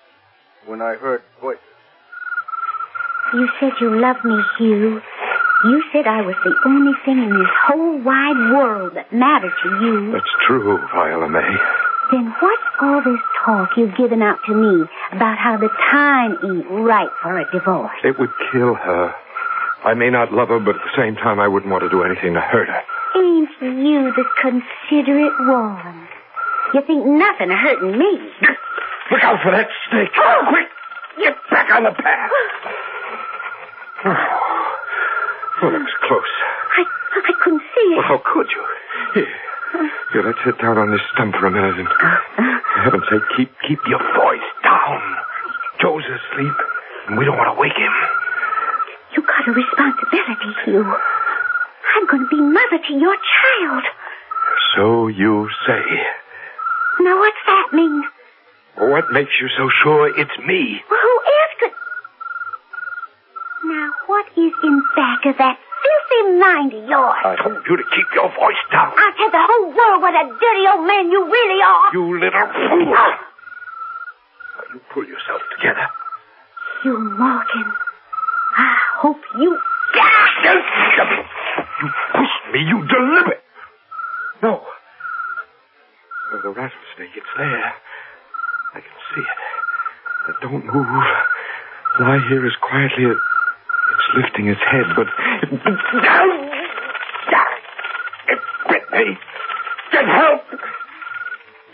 when 0.65 0.81
I 0.81 0.95
heard 0.95 1.21
voices. 1.39 1.61
You 3.33 3.47
said 3.59 3.71
you 3.79 3.99
loved 3.99 4.25
me, 4.25 4.37
Hugh. 4.57 5.01
You 5.65 5.81
said 5.91 6.05
I 6.05 6.21
was 6.21 6.35
the 6.45 6.53
only 6.69 6.93
thing 7.03 7.17
in 7.17 7.33
this 7.33 7.49
whole 7.65 7.97
wide 8.05 8.53
world 8.53 8.93
that 8.93 9.11
mattered 9.11 9.53
to 9.63 9.69
you. 9.81 10.11
That's 10.13 10.29
true, 10.45 10.77
Viola 10.93 11.27
May. 11.29 11.49
Then 12.11 12.29
what's 12.39 12.61
all 12.79 13.01
this 13.01 13.19
talk 13.43 13.69
you've 13.75 13.97
given 13.97 14.21
out 14.21 14.37
to 14.45 14.53
me 14.53 14.85
about 15.11 15.37
how 15.39 15.57
the 15.57 15.69
time 15.91 16.37
ain't 16.45 16.69
right 16.85 17.09
for 17.23 17.39
a 17.39 17.51
divorce? 17.51 17.97
It 18.03 18.19
would 18.19 18.29
kill 18.51 18.75
her. 18.75 19.15
I 19.83 19.95
may 19.95 20.11
not 20.11 20.31
love 20.31 20.49
her, 20.49 20.59
but 20.59 20.75
at 20.75 20.81
the 20.85 20.95
same 20.95 21.15
time, 21.15 21.39
I 21.39 21.47
wouldn't 21.47 21.71
want 21.71 21.83
to 21.83 21.89
do 21.89 22.03
anything 22.03 22.33
to 22.35 22.41
hurt 22.41 22.69
her. 22.69 22.83
Ain't 23.17 23.49
you 23.59 24.13
the 24.13 24.25
considerate 24.39 25.39
one? 25.41 26.07
You 26.73 26.81
think 26.85 27.03
nothing 27.03 27.49
of 27.49 27.57
hurting 27.57 27.97
me. 27.97 28.29
Look 29.11 29.23
out 29.23 29.41
for 29.41 29.51
that 29.51 29.69
snake. 29.89 30.13
Oh. 30.17 30.45
Quick! 30.49 30.67
Get 31.17 31.35
back 31.49 31.71
on 31.71 31.83
the 31.83 31.93
path. 31.97 32.31
Oh, 35.61 35.71
that 35.71 35.81
was 35.81 35.97
close. 36.05 36.33
I, 36.77 36.85
I 36.85 37.33
couldn't 37.43 37.61
see 37.73 37.87
it. 37.93 37.97
Well, 37.97 38.07
how 38.07 38.21
could 38.23 38.47
you? 38.51 38.63
Here. 39.15 39.33
Uh. 39.73 39.87
Here, 40.13 40.23
let's 40.23 40.39
sit 40.45 40.57
down 40.61 40.77
on 40.77 40.91
this 40.91 41.01
stump 41.13 41.35
for 41.35 41.47
a 41.47 41.51
minute 41.51 41.79
and, 41.79 41.87
uh, 41.87 42.17
for 42.37 42.81
heaven's 42.83 43.03
sake, 43.09 43.25
keep, 43.35 43.51
keep 43.67 43.79
your 43.87 43.99
voice 44.15 44.49
down. 44.63 45.01
Joe's 45.81 46.05
asleep, 46.05 46.57
and 47.07 47.17
we 47.17 47.25
don't 47.25 47.37
want 47.37 47.53
to 47.55 47.59
wake 47.59 47.75
him. 47.75 47.93
You 49.15 49.21
got 49.25 49.47
a 49.47 49.51
responsibility, 49.51 50.51
Hugh. 50.65 50.85
I'm 50.85 52.05
going 52.07 52.23
to 52.23 52.29
be 52.29 52.41
mother 52.41 52.77
to 52.87 52.93
your 52.93 53.15
child. 53.17 53.83
So 54.75 55.07
you 55.07 55.49
say. 55.65 55.83
Now, 57.01 57.17
what's 57.19 57.43
that 57.45 57.73
mean? 57.73 58.03
What 58.77 59.11
makes 59.11 59.31
you 59.41 59.49
so 59.57 59.69
sure 59.83 60.07
it's 60.07 60.37
me? 60.45 60.81
Well, 60.89 60.99
who 61.01 61.17
else 61.17 61.53
could... 61.59 61.71
Now, 63.65 63.89
what 64.05 64.25
is 64.37 64.53
in 64.63 64.83
of 65.27 65.37
that 65.37 65.59
filthy 65.59 66.39
mind 66.39 66.73
of 66.73 66.83
yours? 66.87 67.21
I 67.23 67.35
told 67.43 67.61
you 67.67 67.77
to 67.77 67.83
keep 67.93 68.07
your 68.15 68.29
voice 68.33 68.63
down. 68.71 68.95
I'll 68.95 69.15
tell 69.19 69.31
the 69.31 69.43
whole 69.43 69.67
world 69.75 70.01
what 70.01 70.15
a 70.15 70.25
dirty 70.31 70.63
old 70.71 70.87
man 70.87 71.11
you 71.11 71.25
really 71.27 71.61
are. 71.61 71.91
You 71.93 72.19
little 72.19 72.47
fool. 72.47 72.95
Now, 72.95 73.13
you 74.73 74.79
pull 74.93 75.05
yourself 75.05 75.41
together. 75.59 75.87
Hugh 76.83 76.99
Morgan, 76.99 77.67
I 78.57 78.75
hope 79.03 79.21
you... 79.37 79.57
You 81.81 81.89
pushed 82.11 82.43
me, 82.53 82.59
you 82.65 82.87
deliberate. 82.87 83.43
No. 84.41 84.61
Oh, 86.33 86.39
the 86.43 86.49
rattlesnake, 86.49 87.15
it's 87.15 87.33
there. 87.37 87.73
I 88.73 88.79
can 88.81 88.97
see 89.13 89.21
it. 89.21 89.39
But 90.27 90.35
don't 90.41 90.65
move. 90.65 91.05
Lie 91.99 92.19
here 92.29 92.45
as 92.45 92.55
quietly 92.61 93.05
as 93.05 93.17
lifting 94.17 94.47
its 94.47 94.61
head, 94.61 94.85
but 94.95 95.07
it, 95.43 95.53
it 95.53 95.61
bit 98.69 98.83
me. 98.91 99.17
Get 99.91 100.05
help! 100.05 100.41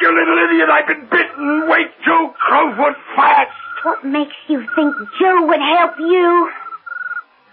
You 0.01 0.09
little 0.11 0.37
idiot, 0.49 0.69
I've 0.69 0.87
been 0.87 1.07
bitten. 1.09 1.69
Wait, 1.69 1.87
Joe 2.05 2.33
Crowfoot, 2.37 2.95
fast! 3.15 3.51
What 3.83 4.05
makes 4.05 4.35
you 4.47 4.59
think 4.75 4.93
Joe 5.19 5.47
would 5.47 5.59
help 5.59 5.97
you? 5.99 6.51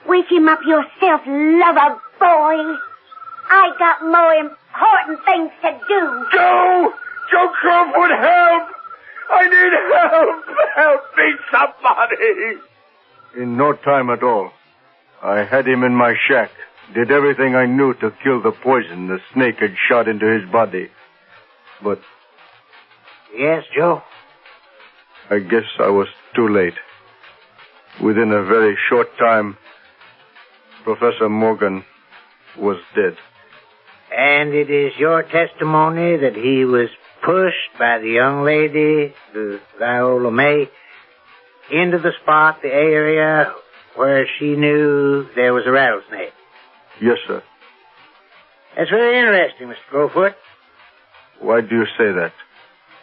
Wake 0.07 0.31
him 0.31 0.49
up 0.49 0.61
yourself, 0.67 1.21
lover 1.27 2.01
boy. 2.19 2.77
I 3.51 3.71
got 3.79 4.03
more 4.03 4.35
important 4.35 5.25
things 5.25 5.51
to 5.63 5.71
do. 5.89 6.27
Joe! 6.33 6.93
Joe 7.31 7.49
Crowfoot, 7.63 8.11
help! 8.11 8.69
I 9.31 9.43
need 9.47 9.73
help! 9.95 10.45
Help 10.75 11.03
me, 11.17 11.35
somebody! 11.51 12.61
In 13.37 13.57
no 13.57 13.73
time 13.75 14.11
at 14.11 14.23
all. 14.25 14.51
I 15.23 15.45
had 15.45 15.67
him 15.67 15.85
in 15.85 15.95
my 15.95 16.15
shack. 16.29 16.51
Did 16.95 17.11
everything 17.11 17.55
I 17.55 17.67
knew 17.67 17.95
to 17.95 18.11
kill 18.23 18.43
the 18.43 18.53
poison 18.53 19.09
the 19.09 19.19
snake 19.33 19.57
had 19.59 19.75
shot 19.89 20.09
into 20.09 20.27
his 20.27 20.51
body. 20.51 20.89
But 21.83 22.01
Yes, 23.37 23.65
Joe? 23.77 24.03
I 25.31 25.39
guess 25.39 25.65
I 25.79 25.89
was 25.89 26.09
too 26.35 26.49
late. 26.49 26.75
Within 28.03 28.33
a 28.33 28.43
very 28.43 28.77
short 28.89 29.07
time, 29.19 29.57
Professor 30.83 31.29
Morgan 31.29 31.85
was 32.59 32.79
dead. 32.97 33.17
And 34.17 34.53
it 34.53 34.71
is 34.71 34.93
your 34.99 35.23
testimony 35.23 36.17
that 36.17 36.35
he 36.35 36.65
was 36.65 36.89
pushed 37.25 37.79
by 37.79 37.99
the 37.99 38.09
young 38.09 38.43
lady, 38.43 39.15
the 39.33 39.61
Viola 39.79 40.33
May, 40.33 40.69
into 41.71 41.99
the 41.99 42.13
spot, 42.23 42.63
the 42.63 42.69
area 42.69 43.53
where 43.97 44.27
she 44.39 44.57
knew 44.57 45.27
there 45.35 45.53
was 45.53 45.65
a 45.67 45.71
rattlesnake. 45.71 46.33
Yes, 47.01 47.19
sir. 47.27 47.43
That's 48.77 48.91
very 48.91 49.19
interesting, 49.19 49.69
Mr. 49.69 49.77
Crowfoot. 49.91 50.35
Why 51.41 51.61
do 51.61 51.75
you 51.75 51.87
say 51.99 52.13
that? 52.13 52.33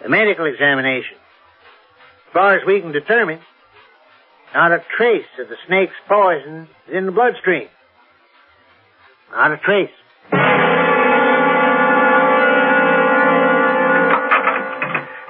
The 0.04 0.10
medical 0.10 0.46
examination. 0.46 1.18
As 2.28 2.34
far 2.34 2.56
as 2.56 2.66
we 2.66 2.80
can 2.82 2.92
determine, 2.92 3.40
not 4.54 4.72
a 4.72 4.84
trace 4.98 5.26
of 5.40 5.50
the 5.50 5.58
snake's 5.68 5.96
poison 6.08 6.68
is 6.88 6.96
in 6.96 7.06
the 7.06 7.12
bloodstream. 7.12 7.68
Not 9.32 9.52
a 9.52 9.58
trace. 9.58 9.90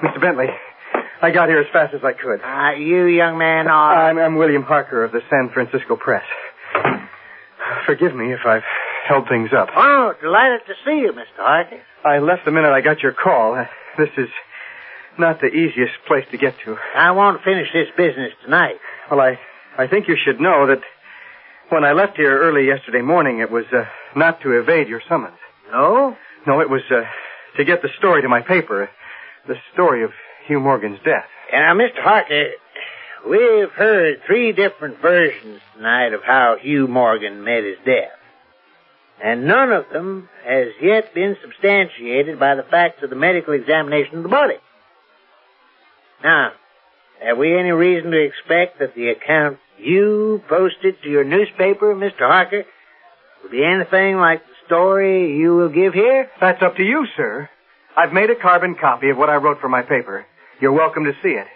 Mr. 0.03 0.21
Bentley, 0.21 0.47
I 1.21 1.31
got 1.31 1.49
here 1.49 1.59
as 1.59 1.67
fast 1.73 1.93
as 1.95 2.01
I 2.03 2.13
could. 2.13 2.41
Uh, 2.43 2.77
you, 2.77 3.05
young 3.05 3.37
man, 3.37 3.67
are... 3.67 4.09
I'm, 4.09 4.19
I'm 4.19 4.35
William 4.35 4.63
Harker 4.63 5.03
of 5.03 5.11
the 5.11 5.21
San 5.29 5.49
Francisco 5.51 5.95
Press. 5.95 6.25
Forgive 7.85 8.15
me 8.15 8.33
if 8.33 8.41
I've 8.45 8.63
held 9.07 9.27
things 9.27 9.49
up. 9.57 9.69
Oh, 9.75 10.13
delighted 10.21 10.61
to 10.67 10.73
see 10.85 10.99
you, 10.99 11.13
Mr. 11.13 11.37
Harker. 11.37 11.81
I 12.05 12.19
left 12.19 12.45
the 12.45 12.51
minute 12.51 12.71
I 12.71 12.81
got 12.81 13.01
your 13.01 13.13
call. 13.13 13.55
This 13.97 14.09
is 14.17 14.29
not 15.17 15.41
the 15.41 15.47
easiest 15.47 15.93
place 16.07 16.25
to 16.31 16.37
get 16.37 16.53
to. 16.65 16.77
I 16.95 17.11
want 17.11 17.39
to 17.39 17.43
finish 17.43 17.67
this 17.73 17.87
business 17.97 18.33
tonight. 18.43 18.75
Well, 19.09 19.19
I, 19.19 19.39
I 19.77 19.87
think 19.87 20.07
you 20.07 20.17
should 20.23 20.39
know 20.39 20.67
that 20.67 20.81
when 21.69 21.83
I 21.83 21.93
left 21.93 22.17
here 22.17 22.39
early 22.39 22.67
yesterday 22.67 23.01
morning, 23.01 23.39
it 23.39 23.49
was 23.49 23.65
uh, 23.73 23.85
not 24.15 24.41
to 24.41 24.59
evade 24.59 24.87
your 24.87 25.01
summons. 25.09 25.37
No? 25.71 26.15
No, 26.45 26.61
it 26.61 26.69
was 26.69 26.81
uh, 26.91 27.01
to 27.57 27.65
get 27.65 27.81
the 27.81 27.89
story 27.97 28.21
to 28.21 28.29
my 28.29 28.41
paper. 28.41 28.89
The 29.47 29.55
story 29.73 30.03
of 30.03 30.11
Hugh 30.47 30.59
Morgan's 30.59 30.99
death. 31.03 31.25
Now, 31.51 31.73
Mr. 31.75 32.01
Harker, 32.01 32.51
we've 33.29 33.71
heard 33.71 34.21
three 34.25 34.53
different 34.53 35.01
versions 35.01 35.61
tonight 35.75 36.13
of 36.13 36.23
how 36.23 36.57
Hugh 36.59 36.87
Morgan 36.87 37.43
met 37.43 37.63
his 37.63 37.77
death. 37.85 38.11
And 39.23 39.45
none 39.45 39.71
of 39.71 39.85
them 39.91 40.29
has 40.45 40.67
yet 40.81 41.13
been 41.13 41.35
substantiated 41.41 42.39
by 42.39 42.55
the 42.55 42.63
facts 42.63 43.03
of 43.03 43.09
the 43.09 43.15
medical 43.15 43.53
examination 43.53 44.17
of 44.17 44.23
the 44.23 44.29
body. 44.29 44.57
Now, 46.23 46.51
have 47.21 47.37
we 47.37 47.57
any 47.57 47.71
reason 47.71 48.11
to 48.11 48.23
expect 48.23 48.79
that 48.79 48.95
the 48.95 49.09
account 49.09 49.57
you 49.79 50.41
posted 50.47 51.01
to 51.03 51.09
your 51.09 51.23
newspaper, 51.23 51.95
Mr. 51.95 52.19
Harker, 52.19 52.63
will 53.43 53.49
be 53.49 53.63
anything 53.63 54.17
like 54.17 54.45
the 54.45 54.53
story 54.65 55.35
you 55.35 55.55
will 55.55 55.69
give 55.69 55.93
here? 55.93 56.29
That's 56.39 56.61
up 56.61 56.75
to 56.77 56.83
you, 56.83 57.05
sir. 57.15 57.49
I've 57.95 58.13
made 58.13 58.29
a 58.29 58.35
carbon 58.35 58.75
copy 58.79 59.09
of 59.09 59.17
what 59.17 59.29
I 59.29 59.35
wrote 59.35 59.59
for 59.59 59.69
my 59.69 59.81
paper. 59.81 60.25
You're 60.59 60.73
welcome 60.73 61.05
to 61.05 61.13
see 61.23 61.29
it. 61.29 61.47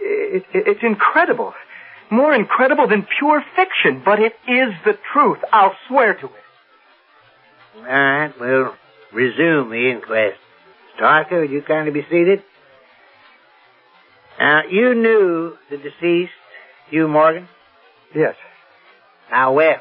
It, 0.00 0.44
it. 0.52 0.64
It's 0.66 0.82
incredible. 0.82 1.54
More 2.10 2.34
incredible 2.34 2.88
than 2.88 3.06
pure 3.18 3.42
fiction, 3.56 4.02
but 4.04 4.18
it 4.20 4.34
is 4.46 4.74
the 4.84 4.98
truth. 5.12 5.38
I'll 5.52 5.74
swear 5.88 6.14
to 6.14 6.26
it. 6.26 6.32
All 7.76 7.84
right, 7.84 8.32
we'll 8.38 8.74
resume 9.12 9.70
the 9.70 9.90
inquest. 9.90 10.38
Starker, 10.98 11.40
would 11.40 11.50
you 11.50 11.62
kindly 11.62 11.92
be 11.92 12.06
seated? 12.10 12.42
Now, 14.38 14.62
you 14.70 14.94
knew 14.94 15.56
the 15.70 15.78
deceased, 15.78 16.32
Hugh 16.90 17.08
Morgan? 17.08 17.48
Yes. 18.14 18.34
How 19.28 19.54
well? 19.54 19.80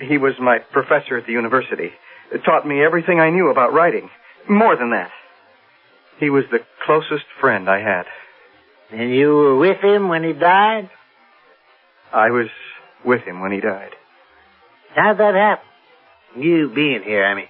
He 0.00 0.18
was 0.18 0.34
my 0.40 0.58
professor 0.58 1.16
at 1.16 1.26
the 1.26 1.32
university. 1.32 1.90
It 2.32 2.44
taught 2.44 2.66
me 2.66 2.82
everything 2.82 3.18
I 3.18 3.30
knew 3.30 3.50
about 3.50 3.72
writing. 3.72 4.08
More 4.48 4.76
than 4.76 4.90
that. 4.90 5.10
He 6.20 6.30
was 6.30 6.44
the 6.50 6.60
closest 6.90 7.26
friend 7.40 7.70
I 7.70 7.78
had. 7.80 8.06
And 8.90 9.14
you 9.14 9.28
were 9.28 9.56
with 9.56 9.78
him 9.80 10.08
when 10.08 10.24
he 10.24 10.32
died? 10.32 10.90
I 12.12 12.30
was 12.30 12.48
with 13.04 13.22
him 13.22 13.40
when 13.40 13.52
he 13.52 13.60
died. 13.60 13.90
How'd 14.96 15.18
that 15.18 15.34
happen? 15.36 16.42
You 16.42 16.68
being 16.74 17.04
here, 17.04 17.24
I 17.24 17.34
mean. 17.34 17.48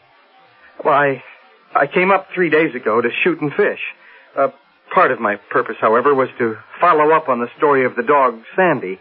Well, 0.85 0.93
I, 0.93 1.23
I 1.75 1.87
came 1.87 2.11
up 2.11 2.29
three 2.35 2.51
days 2.51 2.75
ago 2.75 3.01
to 3.01 3.09
shoot 3.25 3.41
and 3.41 3.51
fish. 3.55 3.81
Uh, 4.37 4.49
part 4.93 5.11
of 5.11 5.21
my 5.21 5.37
purpose, 5.37 5.77
however, 5.81 6.15
was 6.15 6.29
to 6.39 6.57
follow 6.79 7.11
up 7.13 7.31
on 7.31 7.41
the 7.41 7.49
story 7.57 7.87
of 7.87 7.97
the 7.97 8.03
dog, 8.03 8.43
Sandy. 8.55 8.99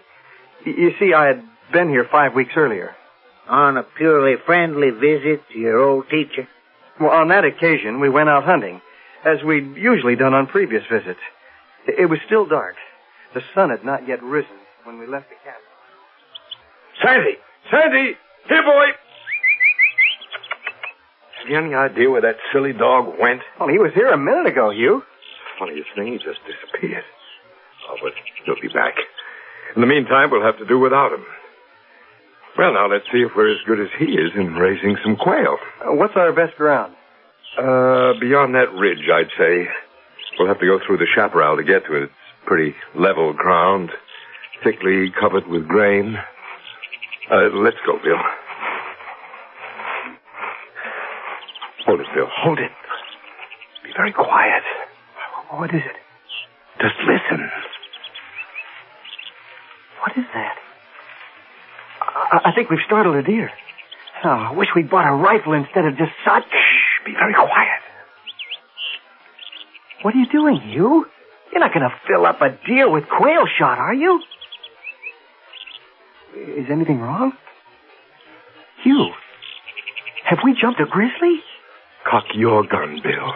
Y- 0.65 0.73
you 0.77 0.91
see, 0.99 1.13
I 1.13 1.27
had 1.27 1.43
been 1.73 1.89
here 1.89 2.07
five 2.09 2.33
weeks 2.33 2.53
earlier. 2.55 2.95
On 3.49 3.75
a 3.75 3.83
purely 3.83 4.35
friendly 4.45 4.91
visit 4.91 5.41
to 5.51 5.59
your 5.59 5.79
old 5.79 6.05
teacher? 6.09 6.47
Well, 6.97 7.11
on 7.11 7.27
that 7.27 7.43
occasion, 7.43 7.99
we 7.99 8.09
went 8.09 8.29
out 8.29 8.45
hunting, 8.45 8.79
as 9.25 9.43
we'd 9.45 9.75
usually 9.75 10.15
done 10.15 10.33
on 10.33 10.47
previous 10.47 10.83
visits. 10.91 11.19
It, 11.87 12.09
was 12.09 12.19
still 12.25 12.45
dark. 12.45 12.75
The 13.33 13.41
sun 13.53 13.69
had 13.69 13.83
not 13.83 14.07
yet 14.07 14.21
risen 14.23 14.57
when 14.83 14.99
we 14.99 15.07
left 15.07 15.29
the 15.29 15.35
cabin. 15.43 15.69
Sandy! 17.03 17.37
Sandy! 17.71 18.17
Here, 18.47 18.63
boy! 18.63 18.85
Have 21.39 21.49
you 21.49 21.57
any 21.57 21.73
idea 21.73 22.09
where 22.09 22.21
that 22.21 22.35
silly 22.51 22.73
dog 22.73 23.15
went? 23.19 23.41
Well, 23.59 23.69
he 23.69 23.77
was 23.77 23.91
here 23.95 24.09
a 24.09 24.17
minute 24.17 24.47
ago, 24.47 24.71
Hugh. 24.71 25.03
Funniest 25.57 25.89
thing, 25.95 26.13
he 26.13 26.17
just 26.17 26.39
disappeared. 26.43 27.03
Oh, 27.89 27.95
but 28.03 28.13
he'll 28.45 28.61
be 28.61 28.67
back. 28.67 28.95
In 29.75 29.81
the 29.81 29.87
meantime, 29.87 30.31
we'll 30.31 30.43
have 30.43 30.57
to 30.57 30.65
do 30.65 30.79
without 30.79 31.13
him. 31.13 31.23
Well, 32.57 32.73
now 32.73 32.89
let's 32.89 33.05
see 33.11 33.19
if 33.19 33.31
we're 33.35 33.51
as 33.51 33.61
good 33.65 33.79
as 33.79 33.87
he 33.97 34.05
is 34.05 34.31
in 34.35 34.55
raising 34.55 34.97
some 35.03 35.15
quail. 35.15 35.57
Uh, 35.79 35.93
what's 35.93 36.15
our 36.15 36.33
best 36.33 36.57
ground? 36.57 36.93
Uh, 37.57 38.13
beyond 38.19 38.55
that 38.55 38.71
ridge, 38.73 39.09
I'd 39.11 39.31
say. 39.37 39.67
We'll 40.37 40.47
have 40.47 40.59
to 40.59 40.65
go 40.65 40.79
through 40.85 40.97
the 40.97 41.07
chaparral 41.13 41.57
to 41.57 41.63
get 41.63 41.85
to 41.85 41.95
it. 41.95 42.03
It's 42.03 42.13
pretty 42.45 42.75
level 42.95 43.33
ground, 43.33 43.91
thickly 44.63 45.11
covered 45.19 45.47
with 45.47 45.67
grain. 45.67 46.15
Uh, 47.29 47.49
let's 47.53 47.77
go, 47.85 47.97
Bill. 48.03 48.17
Hold 51.85 51.99
it, 52.01 52.07
Bill. 52.15 52.27
Hold 52.31 52.59
it. 52.59 52.71
Be 53.83 53.91
very 53.95 54.13
quiet. 54.13 54.63
What 55.49 55.73
is 55.73 55.81
it? 55.83 55.95
Just 56.81 56.95
listen. 56.99 57.49
What 60.01 60.17
is 60.17 60.25
that? 60.33 60.55
I, 62.01 62.39
I 62.45 62.51
think 62.55 62.69
we've 62.69 62.79
startled 62.85 63.15
a 63.15 63.23
deer. 63.23 63.51
Oh, 64.23 64.29
I 64.29 64.51
wish 64.53 64.69
we'd 64.75 64.89
bought 64.89 65.07
a 65.09 65.15
rifle 65.15 65.53
instead 65.53 65.85
of 65.85 65.97
just 65.97 66.11
such. 66.25 66.45
Be 67.05 67.13
very 67.13 67.33
quiet. 67.33 67.81
What 70.01 70.15
are 70.15 70.17
you 70.17 70.27
doing, 70.31 70.61
Hugh? 70.61 71.05
You're 71.51 71.59
not 71.59 71.73
going 71.73 71.87
to 71.89 71.93
fill 72.07 72.25
up 72.25 72.41
a 72.41 72.49
deer 72.67 72.89
with 72.89 73.05
quail 73.09 73.45
shot, 73.57 73.79
are 73.79 73.93
you? 73.93 74.21
Is 76.35 76.67
anything 76.69 76.99
wrong? 76.99 77.33
Hugh, 78.83 79.09
have 80.25 80.39
we 80.43 80.53
jumped 80.59 80.79
a 80.79 80.85
grizzly? 80.85 81.41
Cock 82.09 82.25
your 82.33 82.63
gun, 82.65 83.01
Bill. 83.03 83.33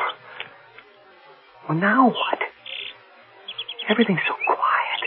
Well, 1.68 1.78
now 1.78 2.10
what? 2.10 2.40
Everything's 3.90 4.22
so 4.28 4.36
quiet. 4.46 5.02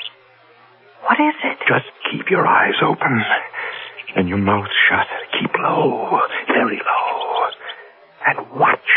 What 1.02 1.18
is 1.20 1.34
it? 1.44 1.58
Just 1.68 1.86
keep 2.10 2.28
your 2.28 2.46
eyes 2.46 2.74
open 2.82 3.22
and 4.16 4.28
your 4.28 4.38
mouth 4.38 4.68
shut. 4.88 5.06
Keep 5.40 5.52
low, 5.58 6.20
very 6.48 6.76
low, 6.76 7.15
and 8.26 8.50
watch. 8.58 8.90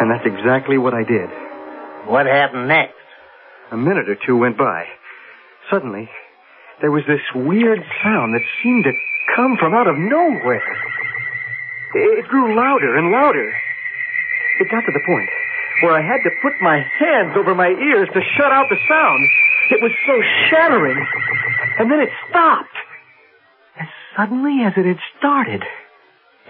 And 0.00 0.10
that's 0.10 0.26
exactly 0.26 0.76
what 0.76 0.92
I 0.94 1.02
did. 1.04 1.30
What 2.06 2.26
happened 2.26 2.68
next? 2.68 2.94
A 3.72 3.76
minute 3.76 4.08
or 4.08 4.16
two 4.26 4.36
went 4.36 4.58
by. 4.58 4.84
Suddenly, 5.70 6.08
there 6.80 6.90
was 6.90 7.04
this 7.06 7.24
weird 7.34 7.80
sound 8.02 8.34
that 8.34 8.42
seemed 8.62 8.84
to 8.84 8.92
come 9.34 9.56
from 9.58 9.72
out 9.72 9.86
of 9.86 9.96
nowhere. 9.96 10.62
It 11.94 12.28
grew 12.28 12.54
louder 12.54 12.96
and 12.96 13.10
louder. 13.10 13.54
It 14.60 14.70
got 14.70 14.82
to 14.82 14.92
the 14.92 15.02
point 15.06 15.30
where 15.82 15.94
I 15.94 16.02
had 16.02 16.22
to 16.22 16.30
put 16.42 16.52
my 16.60 16.84
hands 16.98 17.36
over 17.36 17.54
my 17.54 17.68
ears 17.68 18.08
to 18.12 18.20
shut 18.36 18.52
out 18.52 18.66
the 18.68 18.76
sound. 18.88 19.28
It 19.70 19.82
was 19.82 19.92
so 20.06 20.14
shattering. 20.50 21.06
And 21.78 21.90
then 21.90 22.00
it 22.00 22.10
stopped. 22.28 22.76
As 23.80 23.88
suddenly 24.16 24.62
as 24.64 24.74
it 24.76 24.86
had 24.86 24.98
started. 25.24 25.62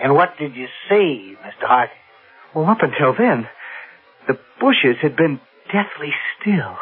And 0.02 0.14
what 0.14 0.36
did 0.36 0.56
you 0.56 0.66
see, 0.88 1.36
Mr. 1.44 1.68
Harker? 1.68 1.92
Well, 2.54 2.66
up 2.66 2.78
until 2.82 3.14
then, 3.16 3.48
the 4.26 4.36
bushes 4.60 4.96
had 5.00 5.16
been 5.16 5.40
deathly 5.72 6.12
still. 6.40 6.76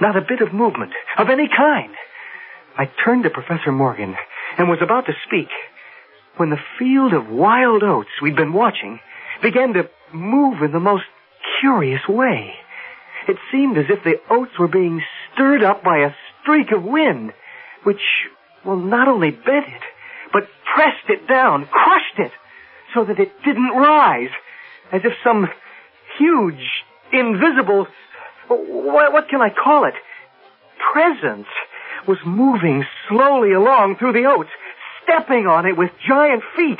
Not 0.00 0.16
a 0.16 0.20
bit 0.20 0.40
of 0.40 0.52
movement 0.52 0.92
of 1.16 1.28
any 1.30 1.48
kind. 1.48 1.94
I 2.76 2.90
turned 3.04 3.22
to 3.22 3.30
Professor 3.30 3.70
Morgan 3.70 4.16
and 4.56 4.68
was 4.68 4.80
about 4.82 5.06
to 5.06 5.12
speak 5.26 5.48
when 6.36 6.50
the 6.50 6.60
field 6.78 7.12
of 7.12 7.28
wild 7.28 7.82
oats 7.84 8.10
we'd 8.20 8.36
been 8.36 8.52
watching 8.52 8.98
began 9.40 9.74
to 9.74 9.88
move 10.12 10.62
in 10.62 10.72
the 10.72 10.80
most 10.80 11.04
curious 11.60 12.02
way. 12.08 12.54
It 13.28 13.36
seemed 13.52 13.78
as 13.78 13.86
if 13.88 14.02
the 14.02 14.20
oats 14.28 14.58
were 14.58 14.68
being 14.68 15.02
stirred 15.32 15.62
up 15.62 15.84
by 15.84 15.98
a 15.98 16.14
streak 16.42 16.72
of 16.72 16.82
wind, 16.82 17.32
which, 17.84 18.00
well, 18.64 18.76
not 18.76 19.06
only 19.06 19.30
bent 19.30 19.66
it, 19.66 19.82
but 20.32 20.44
pressed 20.74 21.08
it 21.08 21.26
down, 21.28 21.66
crushed 21.66 22.18
it, 22.18 22.32
so 22.94 23.04
that 23.04 23.18
it 23.18 23.32
didn't 23.44 23.70
rise, 23.70 24.30
as 24.92 25.02
if 25.04 25.12
some 25.22 25.48
huge, 26.18 26.84
invisible, 27.12 27.86
what, 28.48 29.28
can 29.28 29.40
I 29.40 29.50
call 29.50 29.84
it? 29.84 29.94
Presence 30.92 31.48
was 32.06 32.18
moving 32.24 32.84
slowly 33.08 33.52
along 33.52 33.96
through 33.98 34.12
the 34.12 34.24
oats, 34.24 34.50
stepping 35.02 35.46
on 35.46 35.66
it 35.66 35.76
with 35.76 35.90
giant 36.06 36.42
feet. 36.56 36.78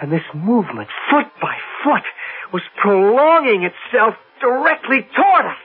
And 0.00 0.12
this 0.12 0.24
movement, 0.34 0.88
foot 1.10 1.26
by 1.42 1.56
foot, 1.84 2.04
was 2.52 2.62
prolonging 2.80 3.64
itself 3.64 4.14
directly 4.40 5.06
toward 5.14 5.46
us. 5.46 5.58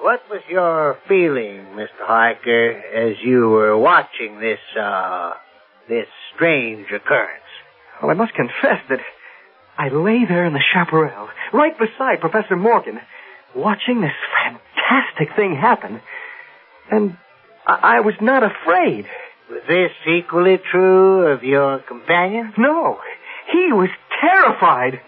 What 0.00 0.22
was 0.30 0.42
your 0.48 0.98
feeling, 1.08 1.66
Mr. 1.74 1.88
Harker, 2.00 2.70
as 2.70 3.16
you 3.22 3.48
were 3.48 3.76
watching 3.76 4.38
this, 4.38 4.60
uh, 4.78 5.32
this 5.88 6.06
strange 6.34 6.86
occurrence? 6.92 7.44
Well, 8.00 8.10
I 8.10 8.14
must 8.14 8.34
confess 8.34 8.80
that 8.88 9.00
I 9.76 9.88
lay 9.88 10.24
there 10.28 10.44
in 10.44 10.52
the 10.52 10.62
chaparral, 10.72 11.28
right 11.52 11.76
beside 11.78 12.20
Professor 12.20 12.56
Morgan, 12.56 13.00
watching 13.54 14.00
this 14.00 14.12
fantastic 14.44 15.34
thing 15.36 15.56
happen. 15.56 16.00
And 16.90 17.16
I, 17.66 17.98
I 17.98 18.00
was 18.00 18.14
not 18.20 18.42
afraid. 18.42 19.06
Was 19.50 19.62
this 19.66 19.92
equally 20.06 20.58
true 20.70 21.26
of 21.28 21.42
your 21.42 21.78
companion? 21.80 22.52
No. 22.58 22.98
He 23.50 23.72
was 23.72 23.88
terrified. 24.20 25.00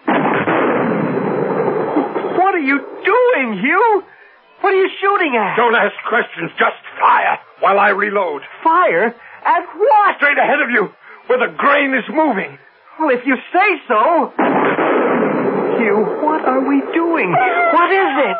What 2.37 2.55
are 2.55 2.59
you 2.59 2.79
doing, 2.79 3.59
Hugh? 3.59 4.03
What 4.61 4.73
are 4.73 4.77
you 4.77 4.89
shooting 4.99 5.35
at? 5.35 5.55
Don't 5.57 5.75
ask 5.75 5.93
questions, 6.09 6.51
just 6.57 6.77
fire 6.99 7.39
while 7.59 7.79
I 7.79 7.89
reload. 7.89 8.41
Fire? 8.63 9.15
At 9.45 9.65
what? 9.75 10.15
Straight 10.17 10.37
ahead 10.37 10.61
of 10.61 10.69
you, 10.69 10.89
where 11.27 11.39
the 11.39 11.53
grain 11.57 11.93
is 11.93 12.05
moving. 12.13 12.57
Well, 12.99 13.09
if 13.09 13.25
you 13.25 13.35
say 13.53 13.81
so. 13.87 14.33
Hugh, 15.77 16.05
what 16.21 16.45
are 16.45 16.61
we 16.67 16.81
doing? 16.93 17.31
What 17.31 17.91
is 17.91 18.11
it? 18.29 18.37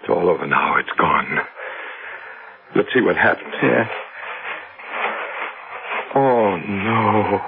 It's 0.00 0.10
all 0.10 0.28
over 0.28 0.46
now. 0.46 0.76
It's 0.78 0.92
gone. 0.98 1.38
Let's 2.76 2.88
see 2.92 3.00
what 3.00 3.16
happens. 3.16 3.54
Yeah. 3.62 3.88
Oh, 6.14 6.56
no. 6.56 7.40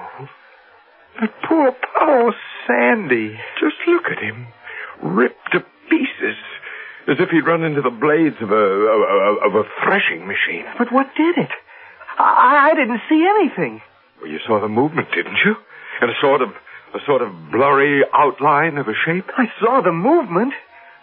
That 1.21 1.35
poor, 1.47 1.73
poor 1.99 2.35
Sandy. 2.67 3.39
Just 3.61 3.77
look 3.87 4.05
at 4.11 4.19
him. 4.23 4.47
Ripped 5.03 5.53
to 5.53 5.61
pieces. 5.91 6.37
As 7.09 7.17
if 7.21 7.31
he'd 7.31 7.47
run 7.47 7.63
into 7.63 7.83
the 7.83 7.91
blades 7.91 8.37
of 8.41 8.51
a, 8.51 8.55
of 8.55 9.01
a, 9.01 9.47
of 9.47 9.55
a 9.55 9.69
threshing 9.85 10.27
machine. 10.27 10.65
But 10.77 10.93
what 10.93 11.07
did 11.17 11.39
it? 11.39 11.51
I, 12.19 12.71
I 12.73 12.75
didn't 12.75 13.01
see 13.09 13.25
anything. 13.25 13.81
Well, 14.21 14.31
you 14.31 14.41
saw 14.47 14.61
the 14.61 14.69
movement, 14.69 15.09
didn't 15.15 15.39
you? 15.45 15.55
And 16.01 16.11
a 16.11 16.15
sort 16.21 16.43
of, 16.43 16.51
a 16.95 16.99
sort 17.07 17.23
of 17.23 17.31
blurry 17.53 18.03
outline 18.13 18.77
of 18.79 18.89
a 18.89 18.95
shape? 19.05 19.27
I 19.37 19.47
saw 19.61 19.83
the 19.83 19.93
movement. 19.93 20.55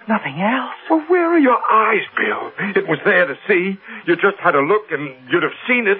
Nothing 0.09 0.41
else. 0.41 0.75
Well, 0.89 1.05
where 1.07 1.31
are 1.33 1.39
your 1.39 1.57
eyes, 1.71 2.03
Bill? 2.17 2.51
It 2.75 2.87
was 2.87 2.99
there 3.05 3.25
to 3.25 3.35
see. 3.47 3.79
You 4.05 4.15
just 4.15 4.37
had 4.43 4.55
a 4.55 4.59
look 4.59 4.91
and 4.91 5.07
you'd 5.31 5.43
have 5.43 5.55
seen 5.67 5.87
it. 5.87 5.99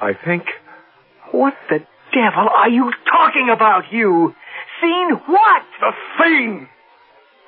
I 0.00 0.14
think. 0.14 0.44
What 1.30 1.54
the 1.68 1.78
devil 2.12 2.48
are 2.48 2.68
you 2.68 2.90
talking 3.06 3.50
about, 3.54 3.84
you? 3.92 4.34
Seen 4.82 5.10
what? 5.26 5.62
The 5.80 5.92
thing! 6.18 6.68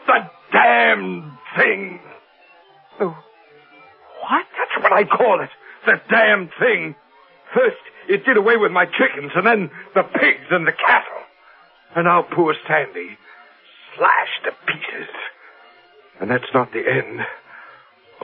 The 0.07 0.31
damn 0.53 1.39
thing! 1.57 2.01
The 2.99 3.07
what? 3.07 4.47
That's 4.57 4.83
what 4.83 4.93
I 4.93 5.05
call 5.05 5.41
it. 5.43 5.51
The 5.87 6.01
damn 6.11 6.49
thing. 6.61 6.95
First, 7.55 7.77
it 8.09 8.25
did 8.25 8.37
away 8.37 8.57
with 8.57 8.73
my 8.73 8.87
chickens, 8.87 9.33
and 9.35 9.47
then 9.47 9.71
the 9.95 10.03
pigs 10.03 10.47
and 10.51 10.67
the 10.67 10.73
cattle. 10.73 11.23
And 11.95 12.05
now 12.05 12.23
poor 12.23 12.55
Sandy, 12.67 13.19
slashed 13.97 14.45
to 14.45 14.53
pieces. 14.67 15.11
And 16.21 16.31
that's 16.31 16.53
not 16.55 16.73
the 16.73 16.79
end. 16.89 17.21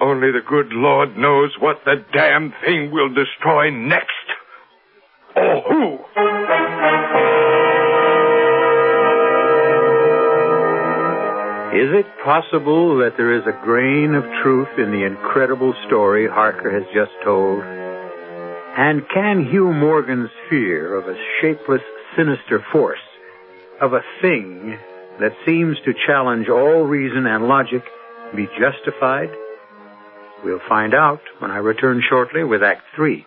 Only 0.01 0.31
the 0.31 0.41
good 0.47 0.73
Lord 0.73 1.17
knows 1.17 1.51
what 1.59 1.85
the 1.85 2.05
damn 2.13 2.55
thing 2.65 2.91
will 2.93 3.09
destroy 3.13 3.71
next. 3.71 4.09
Or 5.37 5.63
who. 5.63 5.99
Is 11.79 11.95
it 11.95 12.07
possible 12.25 12.99
that 12.99 13.17
there 13.17 13.33
is 13.33 13.47
a 13.47 13.65
grain 13.65 14.17
of 14.17 14.25
truth 14.43 14.67
in 14.79 14.91
the 14.91 15.07
incredible 15.07 15.75
story 15.87 16.27
Harker 16.27 16.73
has 16.73 16.83
just 16.93 17.13
told? 17.23 17.63
And 17.63 19.09
can 19.15 19.47
Hugh 19.49 19.73
Morgan's 19.73 20.31
fear 20.51 20.97
of 20.97 21.07
a 21.07 21.17
shapeless, 21.41 21.83
sinister 22.17 22.67
force, 22.73 22.99
of 23.81 23.93
a 23.93 24.03
thing 24.21 24.77
that 25.21 25.37
seems 25.47 25.77
to 25.85 25.95
challenge 26.05 26.49
all 26.49 26.83
reason 26.83 27.27
and 27.29 27.47
logic, 27.47 27.85
be 28.35 28.49
justified? 28.59 29.31
We'll 30.43 30.59
find 30.69 30.95
out 30.95 31.21
when 31.39 31.53
I 31.53 31.59
return 31.59 32.03
shortly 32.03 32.43
with 32.43 32.65
Act 32.65 32.83
Three. 32.97 33.25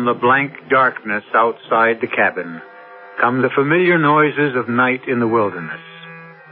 From 0.00 0.16
the 0.16 0.18
blank 0.18 0.56
darkness 0.70 1.24
outside 1.36 2.00
the 2.00 2.08
cabin 2.08 2.62
come 3.20 3.42
the 3.42 3.52
familiar 3.54 3.98
noises 3.98 4.56
of 4.56 4.66
night 4.66 5.04
in 5.06 5.20
the 5.20 5.28
wilderness. 5.28 5.84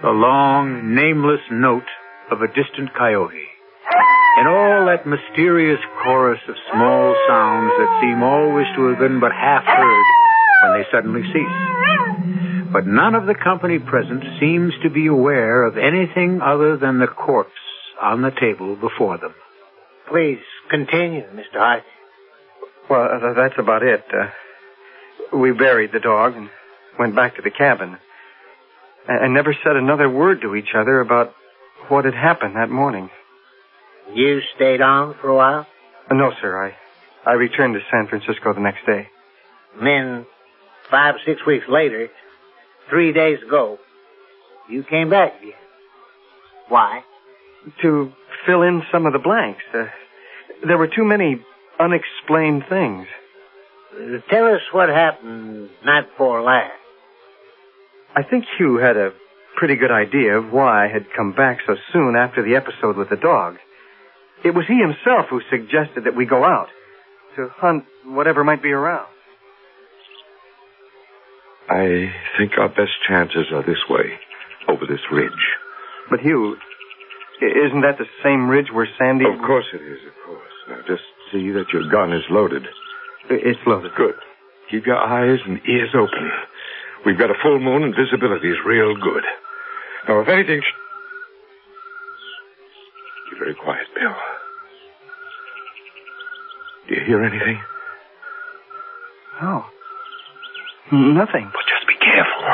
The 0.02 0.12
long, 0.12 0.94
nameless 0.94 1.40
note 1.50 1.88
of 2.30 2.42
a 2.42 2.52
distant 2.52 2.92
coyote. 2.92 3.48
And 4.36 4.48
all 4.52 4.84
that 4.84 5.08
mysterious 5.08 5.80
chorus 6.04 6.44
of 6.46 6.60
small 6.68 7.16
sounds 7.26 7.72
that 7.80 8.00
seem 8.04 8.22
always 8.22 8.66
to 8.76 8.92
have 8.92 8.98
been 8.98 9.18
but 9.18 9.32
half 9.32 9.64
heard 9.64 10.06
when 10.60 10.72
they 10.76 10.84
suddenly 10.92 11.24
cease. 11.32 12.68
But 12.70 12.84
none 12.84 13.14
of 13.14 13.24
the 13.24 13.40
company 13.42 13.78
present 13.78 14.24
seems 14.38 14.74
to 14.82 14.90
be 14.90 15.06
aware 15.06 15.64
of 15.64 15.78
anything 15.78 16.42
other 16.44 16.76
than 16.76 16.98
the 16.98 17.08
corpse 17.08 17.64
on 17.96 18.20
the 18.20 18.36
table 18.38 18.76
before 18.76 19.16
them. 19.16 19.32
Please 20.12 20.44
continue, 20.68 21.24
Mr. 21.32 21.56
Hart. 21.56 21.84
Well, 22.88 23.02
uh, 23.02 23.34
that's 23.34 23.58
about 23.58 23.82
it. 23.82 24.04
Uh, 24.12 25.36
we 25.36 25.52
buried 25.52 25.92
the 25.92 26.00
dog 26.00 26.34
and 26.36 26.48
went 26.98 27.14
back 27.14 27.36
to 27.36 27.42
the 27.42 27.50
cabin. 27.50 27.98
And, 29.06 29.34
never 29.34 29.54
said 29.64 29.76
another 29.76 30.08
word 30.08 30.42
to 30.42 30.54
each 30.54 30.74
other 30.74 31.00
about 31.00 31.34
what 31.88 32.04
had 32.04 32.14
happened 32.14 32.56
that 32.56 32.70
morning. 32.70 33.10
You 34.12 34.40
stayed 34.56 34.80
on 34.80 35.14
for 35.20 35.28
a 35.28 35.36
while? 35.36 35.66
Uh, 36.10 36.14
no, 36.14 36.32
sir. 36.40 36.66
I 36.66 36.74
I 37.28 37.34
returned 37.34 37.74
to 37.74 37.80
San 37.90 38.06
Francisco 38.08 38.54
the 38.54 38.60
next 38.60 38.86
day. 38.86 39.08
And 39.76 39.86
then, 39.86 40.26
five 40.90 41.16
or 41.16 41.20
six 41.26 41.44
weeks 41.46 41.66
later, 41.68 42.08
three 42.88 43.12
days 43.12 43.38
ago, 43.46 43.78
you 44.70 44.82
came 44.82 45.10
back 45.10 45.38
again. 45.40 45.52
Why? 46.68 47.02
To 47.82 48.12
fill 48.46 48.62
in 48.62 48.82
some 48.90 49.04
of 49.04 49.12
the 49.12 49.18
blanks. 49.18 49.62
Uh, 49.74 49.86
there 50.66 50.78
were 50.78 50.88
too 50.88 51.04
many 51.04 51.44
unexplained 51.78 52.64
things. 52.68 53.06
Tell 54.30 54.46
us 54.46 54.60
what 54.72 54.88
happened 54.88 55.70
night 55.84 56.10
before 56.10 56.42
last. 56.42 56.72
I 58.14 58.22
think 58.22 58.44
Hugh 58.56 58.76
had 58.76 58.96
a 58.96 59.12
pretty 59.56 59.76
good 59.76 59.90
idea 59.90 60.38
of 60.38 60.52
why 60.52 60.84
I 60.84 60.88
had 60.88 61.06
come 61.16 61.32
back 61.32 61.58
so 61.66 61.76
soon 61.92 62.16
after 62.16 62.42
the 62.42 62.56
episode 62.56 62.96
with 62.96 63.10
the 63.10 63.16
dog. 63.16 63.56
It 64.44 64.54
was 64.54 64.66
he 64.66 64.78
himself 64.78 65.26
who 65.30 65.40
suggested 65.50 66.04
that 66.04 66.16
we 66.16 66.26
go 66.26 66.44
out 66.44 66.68
to 67.36 67.48
hunt 67.56 67.84
whatever 68.04 68.44
might 68.44 68.62
be 68.62 68.70
around. 68.70 69.06
I 71.68 72.12
think 72.38 72.52
our 72.56 72.68
best 72.68 72.92
chances 73.06 73.46
are 73.52 73.62
this 73.62 73.82
way, 73.90 74.18
over 74.68 74.86
this 74.86 75.00
ridge. 75.12 75.32
But 76.08 76.20
Hugh, 76.20 76.56
isn't 77.42 77.82
that 77.82 77.98
the 77.98 78.06
same 78.22 78.48
ridge 78.48 78.68
where 78.72 78.88
Sandy? 78.98 79.26
Of 79.26 79.40
course 79.44 79.66
it 79.74 79.82
is, 79.82 79.98
of 80.06 80.14
course. 80.24 80.52
Now 80.68 80.78
just 80.86 81.02
see 81.32 81.50
that 81.52 81.72
your 81.72 81.88
gun 81.90 82.12
is 82.12 82.24
loaded. 82.30 82.64
It's 83.30 83.60
loaded. 83.66 83.92
Good. 83.96 84.14
Keep 84.70 84.86
your 84.86 84.96
eyes 84.98 85.38
and 85.46 85.60
ears 85.68 85.90
open. 85.94 86.30
We've 87.06 87.18
got 87.18 87.30
a 87.30 87.34
full 87.42 87.58
moon 87.58 87.82
and 87.84 87.94
visibility 87.94 88.50
is 88.50 88.58
real 88.66 88.94
good. 88.96 89.24
Now, 90.08 90.20
if 90.20 90.28
anything... 90.28 90.60
Sh- 90.60 90.76
Be 93.32 93.38
very 93.38 93.54
quiet, 93.54 93.86
Bill. 93.94 94.14
Do 96.88 96.94
you 96.94 97.04
hear 97.06 97.22
anything? 97.24 97.60
Oh. 99.42 99.64
No. 100.90 100.98
Nothing. 100.98 101.50
But 101.52 101.64
just 101.68 101.86
be 101.86 101.94
careful. 102.00 102.44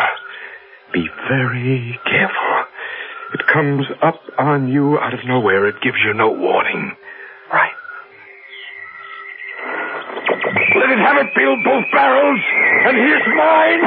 Be 0.93 1.09
very 1.29 1.99
careful. 2.05 2.65
It 3.35 3.41
comes 3.53 3.87
up 4.03 4.21
on 4.39 4.69
you 4.69 4.99
out 4.99 5.15
of 5.15 5.21
nowhere. 5.27 5.67
It 5.69 5.77
gives 5.83 5.99
you 6.05 6.15
no 6.15 6.31
warning. 6.31 6.93
Let 10.95 11.03
it 11.03 11.07
have 11.11 11.27
it, 11.27 11.35
Bill, 11.35 11.57
both 11.65 11.91
barrels. 11.91 12.41
And 12.87 12.97
here's 12.97 13.27
mine. 13.35 13.83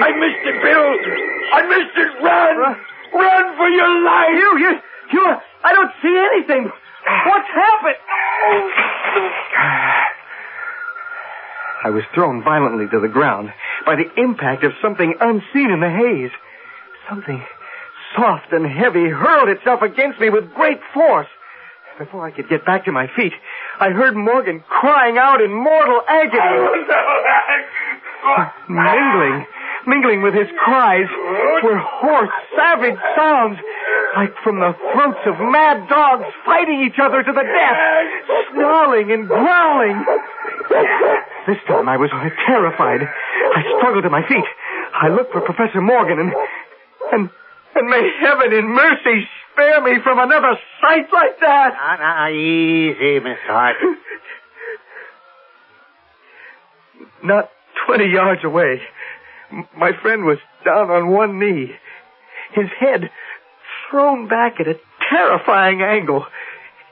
I 0.00 0.08
missed 0.16 0.40
it, 0.48 0.56
Bill. 0.64 0.88
I 1.52 1.60
missed 1.68 1.96
it. 2.00 2.22
Run. 2.24 2.76
Run 3.12 3.56
for 3.58 3.68
your 3.68 4.04
life. 4.04 4.30
You, 4.32 4.58
you, 4.58 4.72
you, 5.12 5.36
I 5.64 5.72
don't 5.74 5.92
see 6.00 6.16
anything. 6.32 6.64
What's 7.26 7.48
happened? 7.48 8.00
I 11.84 11.90
was 11.90 12.04
thrown 12.14 12.42
violently 12.42 12.88
to 12.88 12.98
the 12.98 13.08
ground 13.08 13.52
by 13.84 13.96
the 13.96 14.08
impact 14.16 14.64
of 14.64 14.72
something 14.80 15.14
unseen 15.20 15.70
in 15.72 15.80
the 15.80 15.90
haze. 15.90 16.32
Something 17.10 17.44
soft 18.16 18.50
and 18.52 18.64
heavy 18.66 19.10
hurled 19.10 19.50
itself 19.50 19.82
against 19.82 20.18
me 20.20 20.30
with 20.30 20.54
great 20.54 20.80
force. 20.94 21.28
Before 21.98 22.26
I 22.26 22.30
could 22.30 22.48
get 22.48 22.64
back 22.64 22.86
to 22.86 22.92
my 22.92 23.08
feet, 23.14 23.34
I 23.80 23.90
heard 23.90 24.16
Morgan 24.16 24.62
crying 24.68 25.18
out 25.18 25.40
in 25.40 25.52
mortal 25.52 26.00
agony. 26.06 26.58
mingling, 28.68 29.46
mingling 29.86 30.22
with 30.22 30.34
his 30.34 30.48
cries 30.62 31.08
were 31.64 31.78
hoarse, 31.78 32.30
savage 32.56 32.98
sounds, 33.16 33.58
like 34.16 34.34
from 34.44 34.60
the 34.60 34.76
throats 34.92 35.24
of 35.26 35.40
mad 35.40 35.88
dogs 35.88 36.24
fighting 36.44 36.84
each 36.84 36.98
other 37.00 37.22
to 37.22 37.32
the 37.32 37.42
death, 37.42 37.78
snarling 38.52 39.10
and 39.10 39.26
growling. 39.26 40.04
This 41.46 41.58
time 41.66 41.88
I 41.88 41.96
was 41.96 42.10
terrified. 42.46 43.02
I 43.02 43.62
struggled 43.78 44.04
to 44.04 44.10
my 44.10 44.26
feet. 44.28 44.44
I 44.94 45.08
looked 45.08 45.32
for 45.32 45.40
Professor 45.40 45.80
Morgan 45.80 46.20
and, 46.20 46.32
and, 47.12 47.30
and 47.74 47.88
may 47.88 48.10
heaven 48.20 48.52
in 48.52 48.68
mercy 48.68 49.26
spare 49.52 49.80
me 49.82 50.00
from 50.02 50.18
another 50.18 50.58
sight 50.80 51.06
like 51.12 51.40
that. 51.40 51.74
Now, 51.74 51.96
now, 51.98 52.28
easy, 52.30 53.20
Mr. 53.20 53.36
Hart. 53.46 53.76
Not 57.24 57.50
twenty 57.86 58.06
yards 58.06 58.42
away, 58.44 58.82
my 59.76 59.92
friend 60.00 60.24
was 60.24 60.38
down 60.64 60.90
on 60.90 61.08
one 61.10 61.38
knee, 61.38 61.72
his 62.54 62.68
head 62.78 63.10
thrown 63.90 64.28
back 64.28 64.60
at 64.60 64.66
a 64.66 64.78
terrifying 65.10 65.82
angle. 65.82 66.26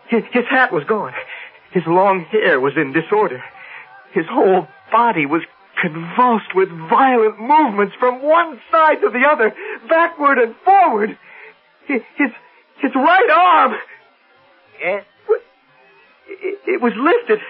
His, 0.08 0.22
his 0.32 0.44
hat 0.50 0.72
was 0.72 0.84
gone. 0.84 1.12
His 1.72 1.84
long 1.86 2.24
hair 2.30 2.60
was 2.60 2.74
in 2.76 2.92
disorder. 2.92 3.42
His 4.12 4.26
whole 4.28 4.66
body 4.90 5.26
was 5.26 5.42
convulsed 5.80 6.54
with 6.54 6.68
violent 6.68 7.40
movements 7.40 7.94
from 7.98 8.22
one 8.22 8.60
side 8.70 9.00
to 9.00 9.08
the 9.10 9.22
other, 9.30 9.54
backward 9.88 10.38
and 10.38 10.54
forward. 10.64 11.16
His, 11.86 12.02
his, 12.80 12.94
right 12.94 13.30
arm, 13.30 13.74
Yes? 14.80 15.04
it, 16.28 16.58
it 16.66 16.82
was 16.82 16.92
lifted, 16.96 17.40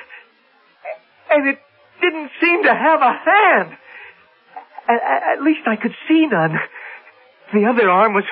and 1.30 1.48
it 1.48 1.58
didn't 2.00 2.30
seem 2.40 2.64
to 2.64 2.74
have 2.74 3.00
a 3.00 3.12
hand. 3.12 3.76
At, 4.88 5.38
at 5.38 5.42
least 5.42 5.60
I 5.66 5.76
could 5.76 5.94
see 6.08 6.26
none. 6.26 6.58
The 7.52 7.66
other 7.66 7.88
arm 7.88 8.14
was 8.14 8.24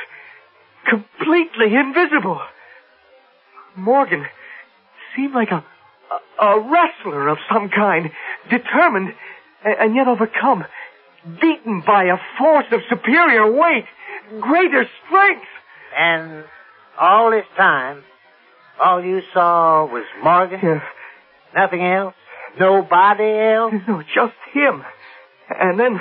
completely 0.89 1.75
invisible. 1.75 2.41
Morgan 3.77 4.27
seemed 5.15 5.35
like 5.35 5.51
a, 5.51 5.65
a, 6.43 6.61
wrestler 6.61 7.29
of 7.29 7.39
some 7.53 7.69
kind, 7.69 8.11
determined 8.51 9.15
and, 9.65 9.75
and 9.81 9.95
yet 9.95 10.09
overcome, 10.09 10.65
beaten 11.41 11.83
by 11.87 12.05
a 12.05 12.17
force 12.39 12.67
of 12.73 12.81
superior 12.89 13.51
weight, 13.51 13.85
greater 14.41 14.85
strength. 15.07 15.47
And 15.97 16.45
all 17.01 17.31
this 17.31 17.47
time, 17.57 18.03
all 18.83 19.05
you 19.05 19.23
saw 19.33 19.87
was 19.87 20.05
Morgan? 20.23 20.61
Yeah. 20.63 20.83
Nothing 21.55 21.85
else? 21.85 22.15
Nobody 22.59 23.39
else? 23.39 23.75
No, 23.87 24.03
just 24.03 24.35
him. 24.53 24.85
And 25.49 25.79
then, 25.79 26.01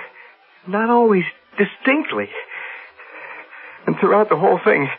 not 0.67 0.89
always 0.89 1.23
distinctly. 1.57 2.29
And 3.85 3.95
throughout 3.99 4.29
the 4.29 4.35
whole 4.35 4.59
thing, 4.63 4.89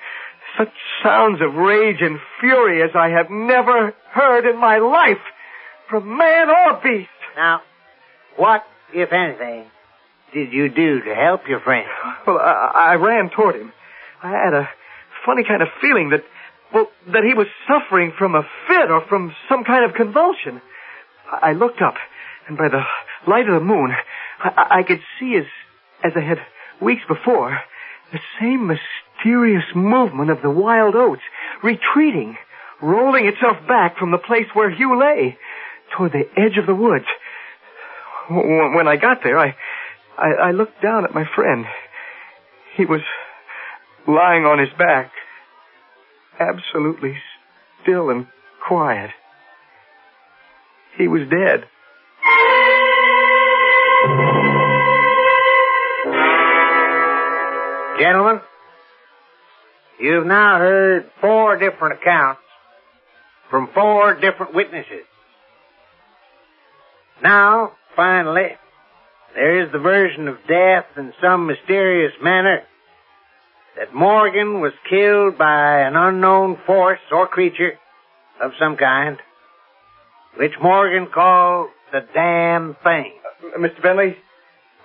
such 0.56 0.72
sounds 1.02 1.40
of 1.40 1.54
rage 1.54 2.00
and 2.00 2.18
fury 2.40 2.82
as 2.82 2.90
I 2.94 3.11
have 3.11 3.30
never 3.30 3.94
heard 4.11 4.46
in 4.48 4.58
my 4.58 4.78
life, 4.78 5.20
from 5.90 6.16
man 6.16 6.48
or 6.48 6.80
beast. 6.82 7.08
Now, 7.37 7.62
what, 8.37 8.64
if 8.94 9.12
anything, 9.12 9.66
did 10.32 10.52
you 10.52 10.68
do 10.68 11.00
to 11.02 11.14
help 11.14 11.48
your 11.48 11.61
friend? 11.61 11.88
Well, 12.26 12.38
I, 12.38 12.92
I 12.92 12.94
ran 12.94 13.30
toward 13.30 13.56
him. 13.56 13.72
I 14.22 14.30
had 14.30 14.54
a 14.54 14.68
funny 15.24 15.44
kind 15.44 15.62
of 15.62 15.68
feeling 15.81 16.11
that, 16.11 16.24
well, 16.72 16.88
that 17.12 17.24
he 17.24 17.35
was 17.35 17.46
suffering 17.66 18.12
from 18.18 18.35
a 18.35 18.42
fit 18.66 18.90
or 18.90 19.02
from 19.09 19.35
some 19.48 19.64
kind 19.64 19.85
of 19.85 19.94
convulsion. 19.94 20.61
I 21.31 21.50
I 21.50 21.52
looked 21.52 21.81
up, 21.83 21.94
and 22.48 22.57
by 22.57 22.68
the 22.68 22.83
light 23.26 23.48
of 23.48 23.54
the 23.54 23.64
moon, 23.64 23.92
I, 24.40 24.78
I- 24.78 24.83
could 24.83 25.00
see 25.20 25.37
as, 25.37 25.44
as 26.02 26.12
I 26.16 26.20
had 26.20 26.38
weeks 26.81 27.02
before, 27.09 27.59
the 28.12 28.20
same 28.40 28.66
mysterious 28.66 29.64
movement 29.74 30.31
of 30.31 30.40
the 30.42 30.50
wild 30.50 30.94
oats, 30.94 31.22
retreating, 31.62 32.37
rolling 32.81 33.26
itself 33.26 33.57
back 33.66 33.98
from 33.98 34.11
the 34.11 34.18
place 34.18 34.46
where 34.54 34.70
Hugh 34.70 34.98
lay, 34.98 35.37
toward 35.96 36.12
the 36.12 36.28
edge 36.37 36.57
of 36.59 36.66
the 36.66 36.74
woods. 36.74 37.04
When 38.31 38.87
I 38.88 38.96
got 38.96 39.18
there, 39.24 39.38
I, 39.38 39.54
I, 40.16 40.28
I 40.48 40.50
looked 40.52 40.83
down 40.83 41.04
at 41.04 41.14
my 41.14 41.24
friend. 41.35 41.64
He 42.76 42.85
was 42.85 43.00
lying 44.06 44.44
on 44.44 44.58
his 44.58 44.68
back, 44.78 45.11
absolutely 46.38 47.16
still 47.82 48.11
and 48.11 48.26
quiet. 48.66 49.11
He 50.96 51.08
was 51.08 51.22
dead. 51.28 51.64
Gentlemen, 58.00 58.40
you've 60.00 60.26
now 60.26 60.58
heard 60.58 61.11
four 61.20 61.58
different 61.58 62.00
accounts 62.00 62.40
from 63.50 63.68
four 63.74 64.14
different 64.14 64.54
witnesses. 64.54 65.04
Now, 67.22 67.72
finally, 67.96 68.50
there 69.34 69.64
is 69.64 69.72
the 69.72 69.78
version 69.78 70.28
of 70.28 70.37
death 70.46 70.87
in 70.96 71.12
some 71.20 71.46
mysterious 71.46 72.12
manner 72.22 72.62
that 73.76 73.94
Morgan 73.94 74.61
was 74.61 74.72
killed 74.88 75.38
by 75.38 75.81
an 75.81 75.94
unknown 75.96 76.59
force 76.66 77.00
or 77.12 77.26
creature 77.26 77.78
of 78.42 78.52
some 78.59 78.76
kind, 78.76 79.18
which 80.37 80.52
Morgan 80.61 81.09
called 81.12 81.68
the 81.92 82.00
damn 82.14 82.76
thing. 82.83 83.12
Uh, 83.54 83.59
Mr. 83.59 83.83
Bentley, 83.83 84.16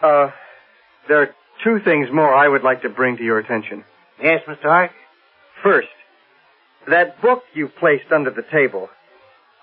uh, 0.01 0.29
there 1.07 1.21
are 1.21 1.35
two 1.63 1.79
things 1.83 2.09
more 2.11 2.33
I 2.33 2.47
would 2.47 2.63
like 2.63 2.81
to 2.83 2.89
bring 2.89 3.17
to 3.17 3.23
your 3.23 3.39
attention. 3.39 3.83
Yes, 4.21 4.41
Mr. 4.47 4.63
Hart? 4.63 4.91
First, 5.63 5.87
that 6.89 7.21
book 7.21 7.43
you 7.53 7.69
placed 7.79 8.11
under 8.11 8.29
the 8.29 8.43
table. 8.51 8.89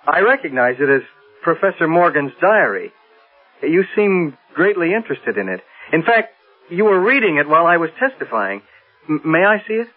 I 0.07 0.21
recognize 0.21 0.77
it 0.81 0.89
as 0.89 1.03
Professor 1.43 1.87
Morgan's 1.87 2.33
diary. 2.41 2.93
You 3.63 3.85
seem 3.95 4.37
greatly 4.55 4.95
interested 4.95 5.37
in 5.37 5.49
it. 5.49 5.61
In 5.93 6.03
fact, 6.03 6.35
you 6.71 6.85
were 6.85 7.01
reading 7.01 7.37
it 7.37 7.49
while 7.49 7.67
I 7.67 7.77
was 7.77 7.91
testifying. 7.99 8.63
M- 9.09 9.23
may 9.25 9.45
I 9.45 9.59
see 9.67 9.75
it? 9.75 9.89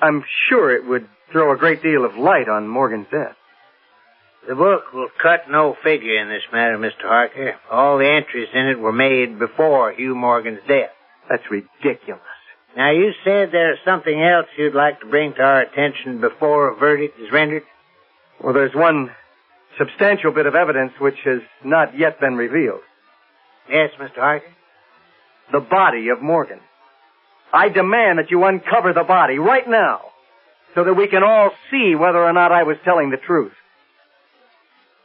I'm 0.00 0.24
sure 0.48 0.74
it 0.74 0.86
would 0.86 1.08
throw 1.30 1.52
a 1.52 1.56
great 1.56 1.82
deal 1.82 2.04
of 2.04 2.16
light 2.16 2.48
on 2.48 2.68
Morgan's 2.68 3.06
death. 3.10 3.36
The 4.48 4.54
book 4.56 4.92
will 4.92 5.08
cut 5.22 5.48
no 5.48 5.76
figure 5.84 6.20
in 6.20 6.28
this 6.28 6.42
matter, 6.52 6.76
Mr. 6.76 7.02
Harker. 7.02 7.54
All 7.70 7.98
the 7.98 8.10
entries 8.10 8.48
in 8.52 8.66
it 8.66 8.78
were 8.78 8.92
made 8.92 9.38
before 9.38 9.92
Hugh 9.92 10.16
Morgan's 10.16 10.60
death. 10.66 10.90
That's 11.30 11.48
ridiculous. 11.48 12.20
Now, 12.76 12.90
you 12.90 13.12
said 13.24 13.50
there's 13.52 13.78
something 13.84 14.20
else 14.20 14.46
you'd 14.56 14.74
like 14.74 15.00
to 15.00 15.06
bring 15.06 15.34
to 15.34 15.42
our 15.42 15.60
attention 15.60 16.20
before 16.20 16.68
a 16.68 16.74
verdict 16.76 17.20
is 17.20 17.30
rendered? 17.30 17.62
Well, 18.42 18.54
there's 18.54 18.74
one 18.74 19.10
substantial 19.78 20.32
bit 20.32 20.46
of 20.46 20.54
evidence 20.54 20.92
which 20.98 21.18
has 21.24 21.40
not 21.64 21.96
yet 21.96 22.18
been 22.18 22.34
revealed. 22.34 22.80
Yes, 23.70 23.90
Mr. 24.00 24.16
Harker? 24.16 24.46
The 25.52 25.60
body 25.60 26.08
of 26.08 26.20
Morgan. 26.20 26.60
I 27.52 27.68
demand 27.68 28.18
that 28.18 28.30
you 28.30 28.44
uncover 28.44 28.92
the 28.92 29.04
body 29.04 29.38
right 29.38 29.68
now 29.68 30.00
so 30.74 30.84
that 30.84 30.94
we 30.94 31.06
can 31.08 31.22
all 31.22 31.50
see 31.70 31.94
whether 31.94 32.22
or 32.22 32.32
not 32.32 32.50
I 32.50 32.62
was 32.62 32.76
telling 32.84 33.10
the 33.10 33.18
truth. 33.18 33.52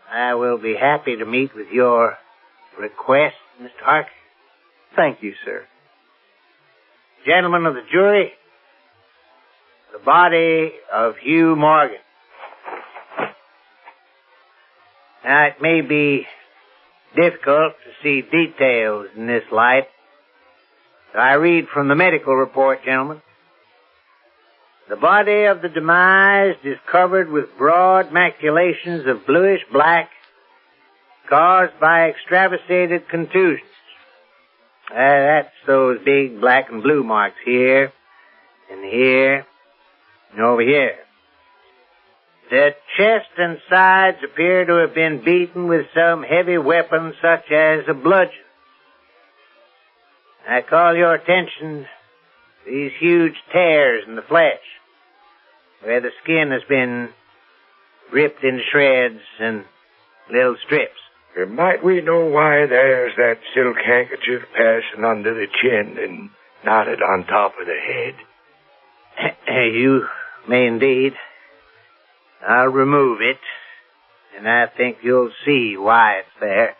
I 0.09 0.35
will 0.35 0.57
be 0.57 0.75
happy 0.79 1.17
to 1.17 1.25
meet 1.25 1.53
with 1.53 1.67
your 1.71 2.17
request, 2.79 3.35
Mr. 3.61 3.69
Harker. 3.81 4.09
Thank 4.95 5.21
you, 5.21 5.33
sir. 5.43 5.65
Gentlemen 7.25 7.65
of 7.65 7.73
the 7.73 7.81
jury, 7.91 8.31
the 9.91 9.99
body 9.99 10.71
of 10.93 11.15
Hugh 11.21 11.55
Morgan. 11.57 11.97
Now, 15.25 15.47
it 15.47 15.61
may 15.61 15.81
be 15.81 16.25
difficult 17.15 17.73
to 17.83 17.91
see 18.01 18.21
details 18.21 19.07
in 19.17 19.27
this 19.27 19.43
light. 19.51 19.87
I 21.16 21.34
read 21.34 21.68
from 21.74 21.88
the 21.88 21.95
medical 21.95 22.36
report, 22.36 22.84
gentlemen. 22.84 23.22
The 24.89 24.95
body 24.95 25.45
of 25.45 25.62
the 25.62 25.70
demised 25.70 26.66
is 26.66 26.78
covered 26.89 27.30
with 27.30 27.58
broad 27.58 28.14
maculations 28.14 29.05
of 29.08 29.26
bluish 29.26 29.62
black 29.72 30.10
caused 31.30 31.78
by 31.80 32.10
extravasated 32.10 33.10
contusions. 33.10 33.68
Uh, 34.89 34.95
that's 34.95 35.53
those 35.66 35.99
big 36.05 36.39
black 36.39 36.70
and 36.72 36.82
blue 36.82 37.03
marks 37.03 37.36
here, 37.43 37.91
and 38.72 38.86
here, 38.86 39.45
and 40.32 40.41
over 40.41 40.62
here. 40.62 40.95
The 42.49 42.70
chest 42.97 43.28
and 43.38 43.58
sides 43.70 44.18
appear 44.24 44.66
to 44.66 44.76
have 44.76 44.95
been 44.95 45.22
beaten 45.24 45.68
with 45.68 45.88
some 45.93 46.24
heavy 46.24 46.58
weapon 46.58 47.14
such 47.22 47.51
as 47.51 47.84
a 47.89 47.93
bludgeon. 47.93 48.46
I 50.47 50.61
call 50.61 50.95
your 50.95 51.13
attention 51.13 51.83
to 51.83 52.71
these 52.71 52.91
huge 52.99 53.35
tears 53.51 54.05
in 54.07 54.15
the 54.15 54.21
flesh, 54.21 54.63
where 55.83 55.99
the 55.99 56.11
skin 56.23 56.51
has 56.51 56.61
been 56.69 57.09
ripped 58.13 58.43
into 58.43 58.63
shreds 58.71 59.19
and 59.39 59.65
little 60.31 60.55
strips. 60.65 60.99
Might 61.49 61.83
we 61.83 62.01
know 62.01 62.25
why 62.25 62.65
there's 62.65 63.15
that 63.17 63.39
silk 63.53 63.75
handkerchief 63.85 64.43
passing 64.53 65.03
under 65.03 65.33
the 65.33 65.47
chin 65.61 65.97
and 66.01 66.29
knotted 66.65 67.01
on 67.01 67.25
top 67.25 67.53
of 67.59 67.67
the 67.67 68.15
head? 69.19 69.35
you 69.75 70.07
may 70.47 70.65
indeed. 70.65 71.13
I'll 72.47 72.67
remove 72.67 73.19
it, 73.21 73.39
and 74.37 74.47
I 74.47 74.67
think 74.67 74.99
you'll 75.03 75.31
see 75.45 75.75
why 75.77 76.19
it's 76.19 76.39
there. 76.39 76.75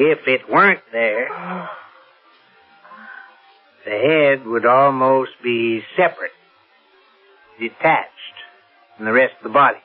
If 0.00 0.28
it 0.28 0.48
weren't 0.48 0.84
there, 0.92 1.28
the 3.84 3.90
head 3.90 4.46
would 4.46 4.64
almost 4.64 5.32
be 5.42 5.82
separate, 5.96 6.30
detached 7.58 8.12
from 8.96 9.06
the 9.06 9.12
rest 9.12 9.34
of 9.38 9.42
the 9.42 9.52
body. 9.52 9.80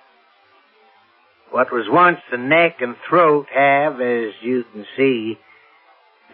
What 1.50 1.72
was 1.72 1.86
once 1.90 2.20
the 2.30 2.38
neck 2.38 2.76
and 2.80 2.96
throat 3.10 3.48
have, 3.52 4.00
as 4.02 4.34
you 4.44 4.66
can 4.72 4.86
see, 4.96 5.40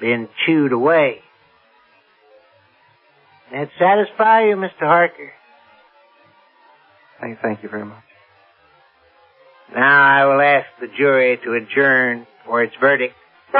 been 0.01 0.27
chewed 0.45 0.73
away. 0.73 1.21
That 3.53 3.69
satisfy 3.79 4.49
you, 4.49 4.57
Mr. 4.57 4.81
Harker? 4.81 5.31
I 7.21 7.37
thank 7.41 7.63
you 7.63 7.69
very 7.69 7.85
much. 7.85 8.03
Now 9.73 10.03
I 10.03 10.25
will 10.25 10.41
ask 10.41 10.67
the 10.81 10.87
jury 10.97 11.39
to 11.45 11.53
adjourn 11.53 12.27
for 12.45 12.61
its 12.61 12.75
verdict. 12.81 13.15
We, 13.51 13.57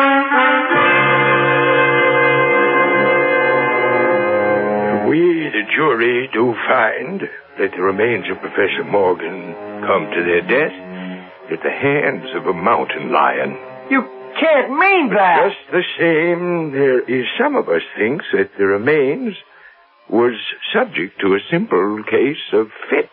the 5.49 5.65
jury, 5.75 6.29
do 6.31 6.53
find 6.67 7.21
that 7.57 7.71
the 7.75 7.81
remains 7.81 8.25
of 8.29 8.39
Professor 8.39 8.83
Morgan 8.85 9.55
come 9.81 10.11
to 10.13 10.23
their 10.23 10.41
death 10.41 10.77
at 11.51 11.63
the 11.63 11.71
hands 11.71 12.29
of 12.35 12.45
a 12.45 12.53
mountain 12.53 13.11
lion. 13.11 13.57
You 13.89 14.03
can't 14.39 14.69
mean 14.69 15.09
that! 15.15 15.49
Just 15.49 15.71
the 15.71 15.83
same, 15.97 16.71
there 16.71 16.99
is 17.01 17.25
some 17.41 17.55
of 17.55 17.67
us 17.67 17.81
thinks 17.97 18.25
that 18.33 18.51
the 18.59 18.67
remains 18.67 19.33
was 20.07 20.35
subject 20.71 21.19
to 21.21 21.33
a 21.33 21.39
simple 21.49 22.03
case 22.03 22.53
of 22.53 22.67
fits. 22.91 23.09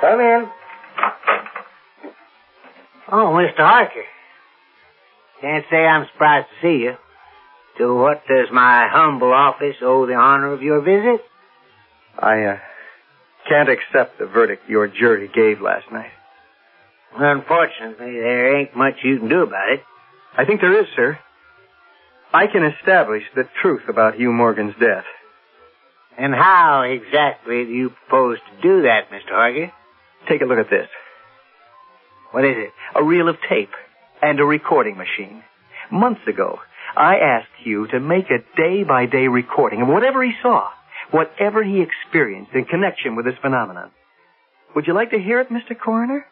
Come 0.00 0.20
in. 0.20 0.59
Oh, 3.12 3.34
Mr. 3.34 3.58
Harker. 3.58 4.04
Can't 5.40 5.64
say 5.70 5.78
I'm 5.78 6.06
surprised 6.12 6.46
to 6.48 6.66
see 6.66 6.82
you. 6.84 6.94
To 7.78 7.94
what 7.94 8.22
does 8.28 8.48
my 8.52 8.88
humble 8.90 9.32
office 9.32 9.76
owe 9.82 10.06
the 10.06 10.14
honor 10.14 10.52
of 10.52 10.62
your 10.62 10.80
visit? 10.80 11.24
I 12.18 12.42
uh, 12.44 12.58
can't 13.48 13.68
accept 13.68 14.18
the 14.18 14.26
verdict 14.26 14.68
your 14.68 14.86
jury 14.86 15.30
gave 15.34 15.60
last 15.60 15.90
night. 15.90 16.10
Unfortunately, 17.16 18.12
there 18.12 18.58
ain't 18.58 18.76
much 18.76 18.94
you 19.02 19.18
can 19.18 19.28
do 19.28 19.42
about 19.42 19.72
it. 19.72 19.82
I 20.36 20.44
think 20.44 20.60
there 20.60 20.80
is, 20.80 20.86
sir. 20.94 21.18
I 22.32 22.46
can 22.46 22.64
establish 22.64 23.24
the 23.34 23.44
truth 23.62 23.82
about 23.88 24.14
Hugh 24.14 24.32
Morgan's 24.32 24.74
death. 24.78 25.04
And 26.16 26.34
how 26.34 26.82
exactly 26.82 27.64
do 27.64 27.72
you 27.72 27.90
propose 27.90 28.38
to 28.38 28.62
do 28.62 28.82
that, 28.82 29.10
Mr. 29.10 29.30
Harker? 29.30 29.72
Take 30.28 30.42
a 30.42 30.44
look 30.44 30.58
at 30.58 30.70
this. 30.70 30.88
What 32.32 32.44
is 32.44 32.56
it? 32.56 32.70
A 32.94 33.02
reel 33.02 33.28
of 33.28 33.36
tape 33.48 33.70
and 34.22 34.38
a 34.40 34.44
recording 34.44 34.96
machine. 34.96 35.42
Months 35.90 36.20
ago, 36.28 36.58
I 36.96 37.16
asked 37.16 37.48
Hugh 37.62 37.86
to 37.88 38.00
make 38.00 38.26
a 38.30 38.44
day-by-day 38.56 39.28
recording 39.28 39.82
of 39.82 39.88
whatever 39.88 40.22
he 40.22 40.32
saw, 40.42 40.68
whatever 41.10 41.62
he 41.64 41.82
experienced 41.82 42.52
in 42.54 42.64
connection 42.64 43.16
with 43.16 43.24
this 43.24 43.38
phenomenon. 43.40 43.90
Would 44.74 44.86
you 44.86 44.94
like 44.94 45.10
to 45.10 45.18
hear 45.18 45.40
it, 45.40 45.48
Mr. 45.50 45.78
Coroner? 45.78 46.24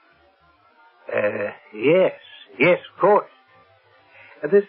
Uh, 1.12 1.50
yes. 1.74 2.12
Yes, 2.58 2.78
of 2.94 3.00
course. 3.00 3.30
This 4.42 4.64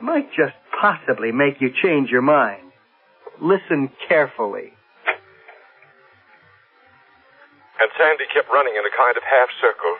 might 0.00 0.28
just 0.32 0.54
possibly 0.80 1.32
make 1.32 1.60
you 1.60 1.70
change 1.82 2.10
your 2.10 2.22
mind. 2.22 2.62
Listen 3.40 3.90
carefully. 4.08 4.72
And 7.78 7.90
Sandy 7.98 8.24
kept 8.32 8.48
running 8.48 8.72
in 8.72 8.82
a 8.82 8.94
kind 8.96 9.16
of 9.16 9.22
half 9.22 9.48
circle, 9.60 9.94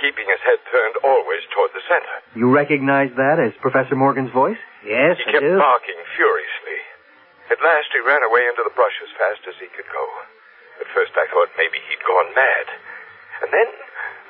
keeping 0.00 0.26
his 0.28 0.40
head 0.44 0.60
turned 0.70 0.96
always 1.04 1.42
toward 1.54 1.70
the 1.74 1.84
center. 1.88 2.16
You 2.34 2.50
recognize 2.50 3.10
that 3.16 3.38
as 3.42 3.52
Professor 3.62 3.94
Morgan's 3.96 4.32
voice? 4.32 4.58
Yes, 4.84 5.16
He 5.22 5.30
I 5.30 5.32
kept 5.38 5.44
do. 5.46 5.58
barking 5.58 6.00
furiously. 6.16 6.80
At 7.50 7.60
last 7.60 7.88
he 7.92 8.00
ran 8.00 8.22
away 8.24 8.44
into 8.48 8.64
the 8.64 8.72
brush 8.74 8.96
as 9.04 9.12
fast 9.20 9.42
as 9.48 9.56
he 9.60 9.68
could 9.72 9.88
go. 9.92 10.04
At 10.80 10.88
first 10.96 11.12
I 11.16 11.28
thought 11.30 11.52
maybe 11.60 11.78
he'd 11.78 12.02
gone 12.04 12.30
mad. 12.34 12.66
And 13.44 13.50
then 13.52 13.68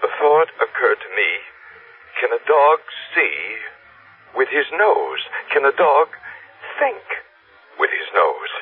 the 0.03 0.11
thought 0.19 0.51
occurred 0.61 1.01
to 1.01 1.11
me, 1.17 1.31
can 2.21 2.31
a 2.35 2.43
dog 2.47 2.79
see 3.15 3.59
with 4.35 4.49
his 4.51 4.67
nose? 4.75 5.23
Can 5.55 5.65
a 5.65 5.75
dog 5.75 6.09
think 6.79 7.03
with 7.79 7.91
his 7.91 8.09
nose? 8.15 8.53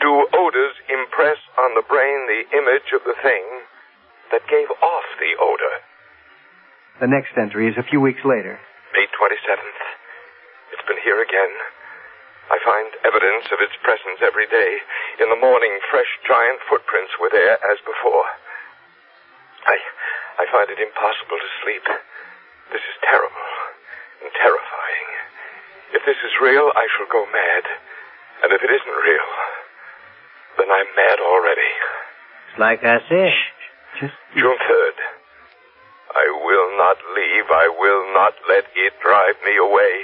Do 0.00 0.10
odors 0.36 0.76
impress 0.90 1.38
on 1.58 1.74
the 1.74 1.86
brain 1.88 2.26
the 2.28 2.44
image 2.58 2.92
of 2.92 3.02
the 3.08 3.16
thing 3.24 3.44
that 4.32 4.44
gave 4.52 4.68
off 4.82 5.06
the 5.20 5.32
odor? 5.40 5.74
The 7.02 7.10
next 7.10 7.34
entry 7.34 7.66
is 7.66 7.74
a 7.74 7.82
few 7.90 7.98
weeks 7.98 8.22
later. 8.22 8.54
May 8.94 9.06
27th. 9.10 9.80
It's 10.70 10.86
been 10.86 11.02
here 11.02 11.18
again. 11.18 11.52
I 12.54 12.58
find 12.62 12.86
evidence 13.02 13.50
of 13.50 13.58
its 13.58 13.74
presence 13.82 14.22
every 14.22 14.46
day. 14.46 14.78
In 15.18 15.26
the 15.26 15.40
morning, 15.40 15.74
fresh 15.90 16.10
giant 16.22 16.62
footprints 16.70 17.10
were 17.18 17.32
there 17.34 17.58
as 17.58 17.78
before. 17.82 18.26
I, 19.66 19.76
I 20.38 20.44
find 20.54 20.70
it 20.70 20.78
impossible 20.78 21.40
to 21.40 21.50
sleep. 21.66 21.82
This 22.70 22.84
is 22.84 22.96
terrible 23.02 23.48
and 24.22 24.30
terrifying. 24.38 25.08
If 25.98 26.02
this 26.06 26.20
is 26.22 26.38
real, 26.38 26.70
I 26.78 26.86
shall 26.94 27.10
go 27.10 27.26
mad. 27.26 27.64
And 28.44 28.52
if 28.54 28.60
it 28.62 28.70
isn't 28.70 28.98
real, 29.02 29.30
then 30.62 30.70
I'm 30.70 30.90
mad 30.94 31.18
already. 31.18 31.72
It's 32.54 32.60
like 32.60 32.86
I 32.86 33.02
said. 33.08 33.34
Just 33.98 34.14
June 34.36 34.58
3rd. 34.62 35.13
I 36.14 36.26
will 36.46 36.70
not 36.78 36.98
leave. 37.14 37.46
I 37.50 37.66
will 37.74 38.04
not 38.14 38.34
let 38.48 38.64
it 38.74 38.94
drive 39.02 39.34
me 39.44 39.58
away. 39.58 39.94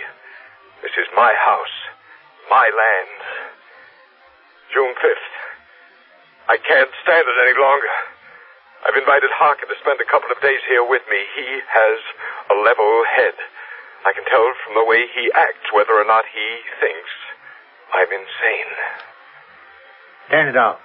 This 0.83 0.93
is 0.99 1.07
my 1.15 1.33
house, 1.35 1.77
my 2.51 2.67
land. 2.67 3.19
June 4.75 4.95
5th. 4.99 5.31
I 6.51 6.59
can't 6.59 6.91
stand 7.03 7.27
it 7.31 7.39
any 7.47 7.55
longer. 7.59 7.95
I've 8.87 8.97
invited 8.97 9.31
Harker 9.37 9.71
to 9.71 9.77
spend 9.83 10.01
a 10.01 10.09
couple 10.11 10.33
of 10.33 10.41
days 10.43 10.63
here 10.67 10.83
with 10.83 11.03
me. 11.07 11.21
He 11.37 11.47
has 11.63 11.99
a 12.51 12.57
level 12.59 12.91
head. 13.07 13.37
I 14.07 14.17
can 14.17 14.25
tell 14.25 14.43
from 14.65 14.75
the 14.75 14.89
way 14.89 15.05
he 15.13 15.31
acts 15.31 15.69
whether 15.71 15.93
or 15.93 16.09
not 16.09 16.25
he 16.27 16.49
thinks 16.81 17.13
I'm 17.93 18.09
insane. 18.09 18.73
Turn 20.31 20.49
it 20.49 20.57
off. 20.57 20.81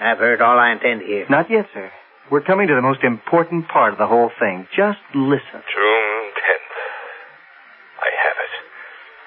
I've 0.00 0.18
heard 0.18 0.40
all 0.40 0.58
I 0.58 0.72
intend 0.72 1.00
to 1.00 1.06
hear. 1.06 1.26
Not 1.28 1.50
yet, 1.50 1.66
sir. 1.74 1.92
We're 2.28 2.44
coming 2.44 2.68
to 2.68 2.76
the 2.76 2.84
most 2.84 3.00
important 3.08 3.72
part 3.72 3.96
of 3.96 3.98
the 3.98 4.04
whole 4.04 4.28
thing. 4.36 4.68
Just 4.76 5.00
listen. 5.16 5.64
June 5.64 6.24
10th. 6.36 6.74
I 8.04 8.10
have 8.12 8.36
it. 8.36 8.54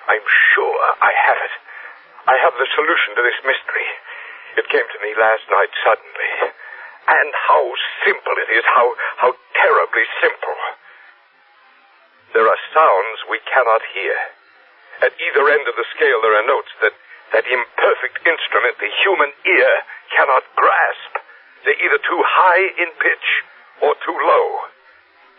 I'm 0.06 0.28
sure 0.54 0.78
I 1.02 1.10
have 1.10 1.40
it. 1.42 1.54
I 2.30 2.38
have 2.46 2.54
the 2.62 2.70
solution 2.78 3.18
to 3.18 3.24
this 3.26 3.42
mystery. 3.42 3.88
It 4.62 4.70
came 4.70 4.86
to 4.86 5.00
me 5.02 5.18
last 5.18 5.50
night 5.50 5.74
suddenly. 5.82 6.54
And 7.10 7.34
how 7.34 7.66
simple 8.06 8.38
it 8.38 8.54
is, 8.54 8.62
how, 8.70 8.94
how 9.18 9.34
terribly 9.58 10.06
simple. 10.22 10.60
There 12.38 12.46
are 12.46 12.62
sounds 12.70 13.18
we 13.34 13.42
cannot 13.50 13.82
hear. 13.98 14.14
At 15.02 15.18
either 15.18 15.50
end 15.50 15.66
of 15.66 15.74
the 15.74 15.90
scale 15.98 16.22
there 16.22 16.38
are 16.38 16.46
notes 16.46 16.70
that, 16.86 16.94
that 17.34 17.50
imperfect 17.50 18.22
instrument 18.30 18.78
the 18.78 18.94
human 19.02 19.34
ear 19.50 19.72
cannot 20.14 20.46
grasp. 20.54 21.31
They're 21.66 21.78
either 21.78 22.02
too 22.02 22.22
high 22.26 22.64
in 22.82 22.90
pitch 22.98 23.28
or 23.82 23.94
too 24.06 24.18
low. 24.18 24.48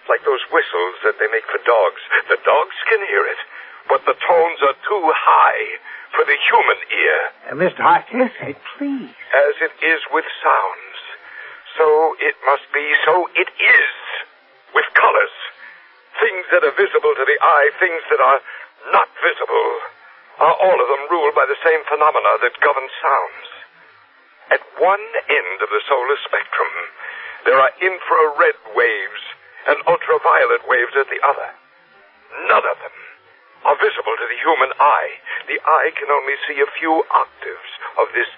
It's 0.02 0.10
like 0.10 0.24
those 0.26 0.42
whistles 0.50 0.96
that 1.06 1.18
they 1.18 1.30
make 1.30 1.46
for 1.46 1.62
dogs. 1.62 2.02
The 2.30 2.38
dogs 2.42 2.76
can 2.90 3.02
hear 3.06 3.26
it. 3.26 3.40
but 3.88 4.02
the 4.06 4.14
tones 4.14 4.58
are 4.62 4.78
too 4.86 5.04
high 5.10 5.64
for 6.14 6.24
the 6.24 6.36
human 6.48 6.78
ear. 6.92 7.18
Uh, 7.50 7.56
Mr. 7.58 7.82
Harker, 7.82 8.30
please. 8.78 9.10
As 9.34 9.54
it 9.58 9.74
is 9.82 10.00
with 10.12 10.26
sounds, 10.42 10.98
so 11.76 12.16
it 12.20 12.36
must 12.46 12.66
be, 12.72 12.84
so 13.04 13.26
it 13.34 13.50
is 13.50 13.94
with 14.74 14.86
colors. 14.94 15.34
Things 16.20 16.44
that 16.52 16.62
are 16.62 16.76
visible 16.76 17.14
to 17.16 17.24
the 17.26 17.38
eye, 17.40 17.68
things 17.80 18.02
that 18.12 18.20
are 18.20 18.40
not 18.92 19.08
visible, 19.18 19.70
are 20.38 20.56
all 20.56 20.78
of 20.78 20.88
them 20.88 21.04
ruled 21.10 21.34
by 21.34 21.46
the 21.48 21.58
same 21.64 21.82
phenomena 21.88 22.32
that 22.44 22.54
govern 22.60 22.88
sounds. 23.00 23.51
At 24.53 24.61
one 24.76 25.07
end 25.32 25.59
of 25.64 25.70
the 25.72 25.80
solar 25.88 26.18
spectrum, 26.28 26.72
there 27.48 27.57
are 27.57 27.72
infrared 27.80 28.61
waves 28.76 29.22
and 29.64 29.80
ultraviolet 29.88 30.68
waves 30.68 30.92
at 30.92 31.09
the 31.09 31.24
other. 31.24 31.50
None 32.53 32.66
of 32.68 32.76
them 32.84 32.96
are 33.64 33.80
visible 33.80 34.12
to 34.12 34.26
the 34.28 34.42
human 34.44 34.72
eye. 34.76 35.12
The 35.48 35.57
eye 35.57 35.90
can 35.96 36.11
only 36.12 36.36
see 36.44 36.61
a 36.61 36.74
few 36.76 37.00
octaves 37.14 37.72
of 37.96 38.12
this 38.12 38.28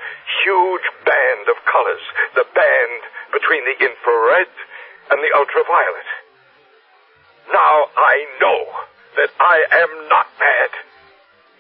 huge 0.47 0.87
band 1.03 1.45
of 1.51 1.59
colors, 1.67 2.05
the 2.39 2.47
band 2.47 3.01
between 3.35 3.67
the 3.67 3.79
infrared 3.83 4.55
and 5.11 5.19
the 5.19 5.33
ultraviolet. 5.35 6.11
Now 7.51 7.91
I 7.97 8.15
know 8.39 8.63
that 9.19 9.33
I 9.41 9.57
am 9.83 9.91
not 10.07 10.31
mad. 10.39 10.71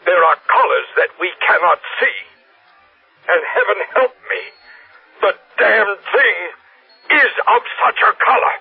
There 0.07 0.23
are 0.23 0.39
colors 0.47 0.89
that 0.95 1.11
we 1.19 1.33
cannot 1.43 1.83
see. 1.99 2.34
And 3.29 3.41
heaven 3.55 3.79
help 3.95 4.13
me, 4.31 4.43
the 5.21 5.33
damned 5.59 5.99
thing 6.13 7.19
is 7.19 7.33
of 7.49 7.63
such 7.85 7.99
a 8.03 8.25
color. 8.25 8.55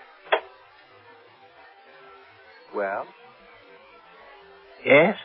Well, 2.76 3.06
Yes? 4.86 5.16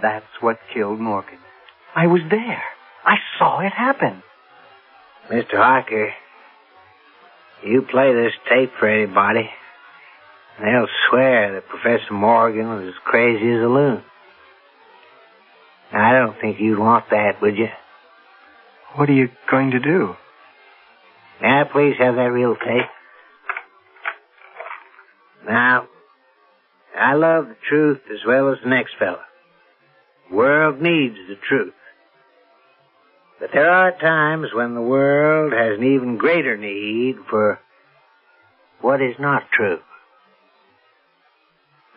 that's 0.00 0.26
what 0.40 0.58
killed 0.72 1.00
Morgan. 1.00 1.38
I 1.96 2.06
was 2.06 2.22
there. 2.30 2.62
I 3.04 3.16
saw 3.38 3.60
it 3.60 3.72
happen. 3.72 4.22
Mr. 5.30 5.54
Harker, 5.56 6.12
you 7.64 7.82
play 7.82 8.12
this 8.14 8.32
tape 8.48 8.72
for 8.78 8.88
anybody, 8.88 9.48
they'll 10.60 10.86
swear 11.08 11.52
that 11.54 11.68
Professor 11.68 12.12
Morgan 12.14 12.68
was 12.68 12.86
as 12.88 12.94
crazy 13.04 13.50
as 13.52 13.62
a 13.62 13.66
loon. 13.68 14.02
I 15.92 16.12
don't 16.12 16.40
think 16.40 16.58
you'd 16.60 16.78
want 16.78 17.10
that, 17.10 17.40
would 17.42 17.56
you? 17.58 17.68
What 18.94 19.08
are 19.08 19.14
you 19.14 19.28
going 19.50 19.70
to 19.70 19.80
do? 19.80 20.14
Now, 21.40 21.64
please 21.72 21.94
have 21.98 22.16
that 22.16 22.30
reel 22.30 22.54
tape. 22.54 22.90
Now, 25.46 25.88
I 26.98 27.14
love 27.14 27.48
the 27.48 27.56
truth 27.68 28.00
as 28.12 28.20
well 28.26 28.52
as 28.52 28.58
the 28.62 28.68
next 28.68 28.92
fella. 28.98 29.24
World 30.30 30.80
needs 30.80 31.16
the 31.28 31.36
truth. 31.48 31.74
But 33.40 33.50
there 33.52 33.70
are 33.70 33.92
times 33.98 34.48
when 34.54 34.74
the 34.74 34.80
world 34.80 35.52
has 35.52 35.78
an 35.78 35.84
even 35.84 36.16
greater 36.16 36.56
need 36.56 37.16
for 37.28 37.58
what 38.80 39.02
is 39.02 39.16
not 39.18 39.42
true. 39.52 39.78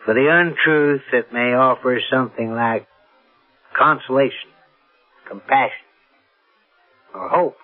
For 0.04 0.14
the 0.14 0.28
untruth 0.28 1.02
that 1.12 1.32
may 1.32 1.52
offer 1.54 2.00
something 2.10 2.52
like 2.52 2.86
consolation, 3.78 4.50
compassion, 5.28 5.85
or 7.16 7.28
hope. 7.28 7.56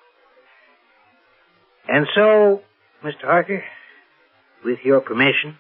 And 1.88 2.06
so, 2.14 2.62
Mr. 3.04 3.24
Harker, 3.24 3.62
with 4.64 4.78
your 4.84 5.00
permission, 5.00 5.58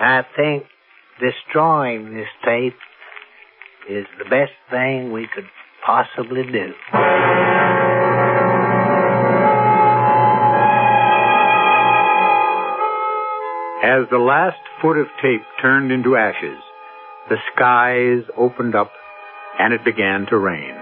I 0.00 0.22
think 0.36 0.64
destroying 1.20 2.14
this 2.14 2.28
tape 2.44 2.76
is 3.88 4.06
the 4.18 4.24
best 4.24 4.52
thing 4.70 5.12
we 5.12 5.28
could 5.34 5.44
possibly 5.84 6.42
do. 6.44 6.72
As 13.82 14.08
the 14.10 14.18
last 14.18 14.58
foot 14.80 14.96
of 14.96 15.06
tape 15.20 15.42
turned 15.60 15.90
into 15.90 16.16
ashes, 16.16 16.58
the 17.28 17.36
skies 17.54 18.22
opened 18.36 18.74
up 18.74 18.92
and 19.58 19.72
it 19.72 19.84
began 19.84 20.26
to 20.30 20.38
rain. 20.38 20.74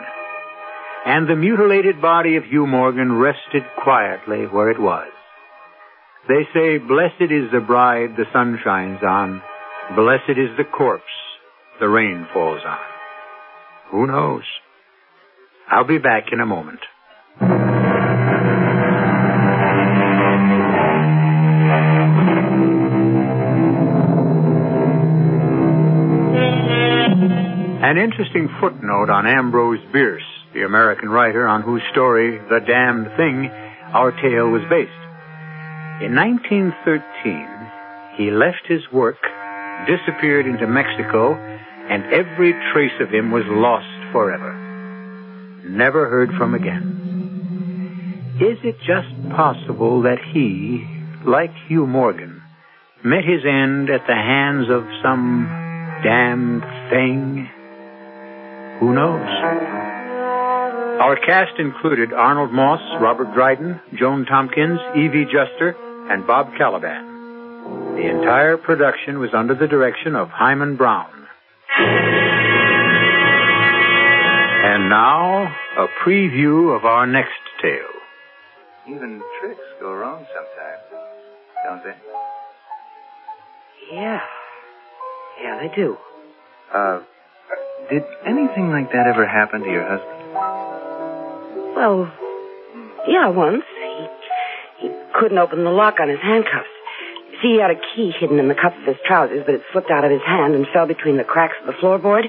And 1.07 1.29
the 1.29 1.37
mutilated 1.37 2.03
body 2.03 2.37
of 2.37 2.45
Hugh 2.45 2.67
Morgan 2.67 3.13
rested 3.13 3.63
quietly 3.83 4.47
where 4.47 4.71
it 4.71 4.81
was. 4.81 5.09
They 6.29 6.45
say, 6.53 6.79
Blessed 6.79 7.33
is 7.33 7.51
the 7.53 7.65
bride 7.67 8.17
the 8.17 8.27
sun 8.33 8.59
shines 8.63 9.01
on, 9.03 9.41
blessed 9.97 10.37
is 10.37 10.57
the 10.59 10.65
corpse 10.65 11.05
the 11.81 11.89
rain 11.89 12.27
falls 12.33 12.61
on. 12.67 12.79
Who 13.91 14.07
knows? 14.07 14.43
I'll 15.71 15.87
be 15.87 15.99
back 15.99 16.25
in 16.33 16.41
a 16.41 16.47
moment. 16.47 16.81
An 27.89 27.97
interesting 27.97 28.51
footnote 28.61 29.09
on 29.09 29.27
Ambrose 29.27 29.81
Bierce, 29.95 30.21
the 30.53 30.61
American 30.61 31.09
writer 31.09 31.49
on 31.49 31.63
whose 31.63 31.81
story, 31.91 32.37
The 32.37 32.61
Damned 32.61 33.07
Thing, 33.17 33.49
our 33.95 34.13
tale 34.13 34.51
was 34.51 34.61
based. 34.69 34.93
In 36.05 36.15
1913, 36.15 37.49
he 38.19 38.31
left 38.31 38.67
his 38.69 38.83
work, 38.93 39.17
disappeared 39.87 40.45
into 40.45 40.67
Mexico, 40.67 41.33
and 41.33 42.05
every 42.13 42.53
trace 42.75 42.93
of 43.01 43.09
him 43.09 43.31
was 43.33 43.45
lost 43.47 44.13
forever. 44.13 44.53
Never 45.65 46.11
heard 46.11 46.29
from 46.37 46.53
again. 46.53 48.37
Is 48.39 48.59
it 48.65 48.77
just 48.81 49.09
possible 49.35 50.03
that 50.03 50.21
he, 50.35 50.85
like 51.25 51.55
Hugh 51.69 51.87
Morgan, 51.87 52.43
met 53.03 53.25
his 53.25 53.47
end 53.49 53.89
at 53.89 54.07
the 54.07 54.15
hands 54.15 54.69
of 54.69 54.85
some 55.03 55.49
damned 56.05 56.65
thing? 56.91 57.49
Who 58.81 58.95
knows? 58.95 59.27
Our 61.01 61.17
cast 61.25 61.59
included 61.59 62.13
Arnold 62.13 62.53
Moss, 62.53 62.81
Robert 63.01 63.33
Dryden, 63.35 63.81
Joan 63.99 64.25
Tompkins, 64.27 64.81
Evie 64.97 65.25
Juster, 65.25 65.77
and 66.11 66.27
Bob 66.27 66.53
Kaliban. 66.61 67.97
The 67.97 68.09
entire 68.09 68.57
production 68.57 69.19
was 69.19 69.31
under 69.35 69.55
the 69.55 69.67
direction 69.67 70.15
of 70.15 70.29
Himan 70.29 70.77
Brown. 70.77 71.11
And 74.65 74.89
now, 74.89 75.53
a 75.77 75.87
preview 76.05 76.77
of 76.77 76.85
our 76.85 77.07
next 77.07 77.33
tale. 77.61 77.83
Even 78.89 79.21
tricks 79.41 79.61
go 79.81 79.93
wrong 79.93 80.25
sometimes, 80.35 80.83
don't 81.65 81.85
they? 81.85 81.97
Yeah. 83.93 84.21
Yeah, 85.43 85.59
they 85.61 85.75
do. 85.75 85.97
Uh, 86.73 87.01
did 87.91 88.05
anything 88.27 88.71
like 88.71 88.93
that 88.93 89.07
ever 89.07 89.27
happen 89.27 89.63
to 89.63 89.71
your 89.71 89.87
husband? 89.87 90.19
Well, 91.77 92.13
yeah, 93.07 93.29
once. 93.29 93.65
He, 94.81 94.89
he 94.89 94.95
couldn't 95.19 95.39
open 95.39 95.65
the 95.65 95.71
lock 95.71 96.01
on 96.01 96.09
his 96.09 96.21
handcuffs. 96.21 96.69
See, 97.41 97.55
he 97.55 97.61
had 97.61 97.71
a 97.71 97.81
key 97.95 98.11
hidden 98.19 98.39
in 98.39 98.49
the 98.49 98.55
cuff 98.55 98.75
of 98.77 98.85
his 98.85 98.97
trousers, 99.07 99.45
but 99.47 99.55
it 99.55 99.63
slipped 99.73 99.91
out 99.91 100.05
of 100.05 100.11
his 100.11 100.23
hand 100.27 100.55
and 100.55 100.67
fell 100.73 100.87
between 100.87 101.17
the 101.17 101.25
cracks 101.25 101.55
of 101.61 101.67
the 101.67 101.73
floorboard. 101.81 102.27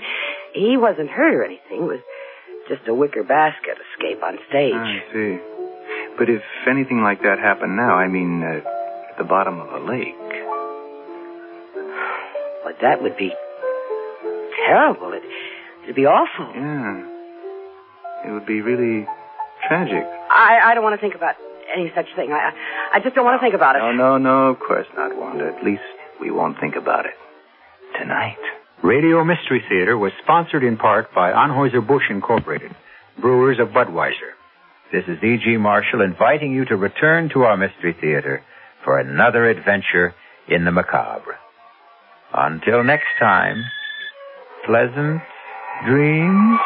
He 0.54 0.78
wasn't 0.78 1.10
hurt 1.10 1.34
or 1.34 1.43
anything. 1.43 1.82
It 1.84 1.89
was 1.97 2.00
just 2.68 2.88
a 2.88 2.93
wicker 2.93 3.24
basket 3.24 3.78
escape 3.93 4.22
on 4.24 4.38
stage. 4.47 4.74
I 4.76 5.02
see. 5.12 5.39
But 6.18 6.30
if 6.30 6.43
anything 6.68 7.02
like 7.02 7.24
that 7.24 7.39
happened 7.39 7.76
now, 7.76 7.95
I 7.95 8.08
mean, 8.08 8.43
uh, 8.43 8.62
at 9.10 9.18
the 9.18 9.24
bottom 9.24 9.60
of 9.60 9.74
a 9.74 9.86
lake. 9.86 10.16
But 12.64 12.78
that 12.82 13.02
would 13.02 13.18
be 13.18 13.34
terrible. 14.68 15.14
It, 15.14 15.24
it'd 15.90 15.96
be 15.96 16.06
awful. 16.06 16.46
Yeah. 16.54 18.30
It 18.30 18.32
would 18.32 18.46
be 18.46 18.62
really 18.62 19.08
tragic. 19.68 20.06
I, 20.30 20.60
I 20.64 20.76
don't 20.76 20.84
want 20.84 20.94
to 20.94 21.02
think 21.02 21.16
about 21.16 21.34
any 21.74 21.92
such 21.96 22.06
thing. 22.16 22.32
I, 22.32 22.52
I 22.94 23.00
just 23.00 23.16
don't 23.16 23.26
want 23.26 23.42
to 23.42 23.44
think 23.44 23.56
about 23.56 23.76
it. 23.76 23.80
No, 23.80 23.92
no, 23.92 24.18
no, 24.18 24.50
of 24.50 24.60
course 24.60 24.86
not, 24.96 25.18
Wanda. 25.18 25.48
At 25.48 25.64
least 25.64 25.82
we 26.22 26.30
won't 26.30 26.60
think 26.60 26.76
about 26.76 27.06
it. 27.06 27.14
Tonight. 27.98 28.38
Radio 28.84 29.24
Mystery 29.24 29.64
Theater 29.68 29.98
was 29.98 30.12
sponsored 30.24 30.64
in 30.64 30.78
part 30.78 31.14
by 31.14 31.32
Anheuser-Busch 31.32 32.04
Incorporated, 32.12 32.76
brewers 33.20 33.58
of 33.60 33.70
Budweiser. 33.70 34.38
This 34.92 35.06
is 35.08 35.22
E.G. 35.24 35.58
Marshall 35.58 36.02
inviting 36.02 36.54
you 36.54 36.66
to 36.66 36.76
return 36.76 37.30
to 37.30 37.44
our 37.44 37.58
Mystery 37.58 37.96
Theater 38.00 38.44
for 38.86 39.00
another 39.00 39.50
adventure 39.50 40.14
in 40.48 40.66
the 40.66 40.72
macabre. 40.72 41.38
Until 42.34 42.84
next 42.84 43.08
time, 43.20 43.64
pleasant 44.66 45.22
dreams. 45.86 46.60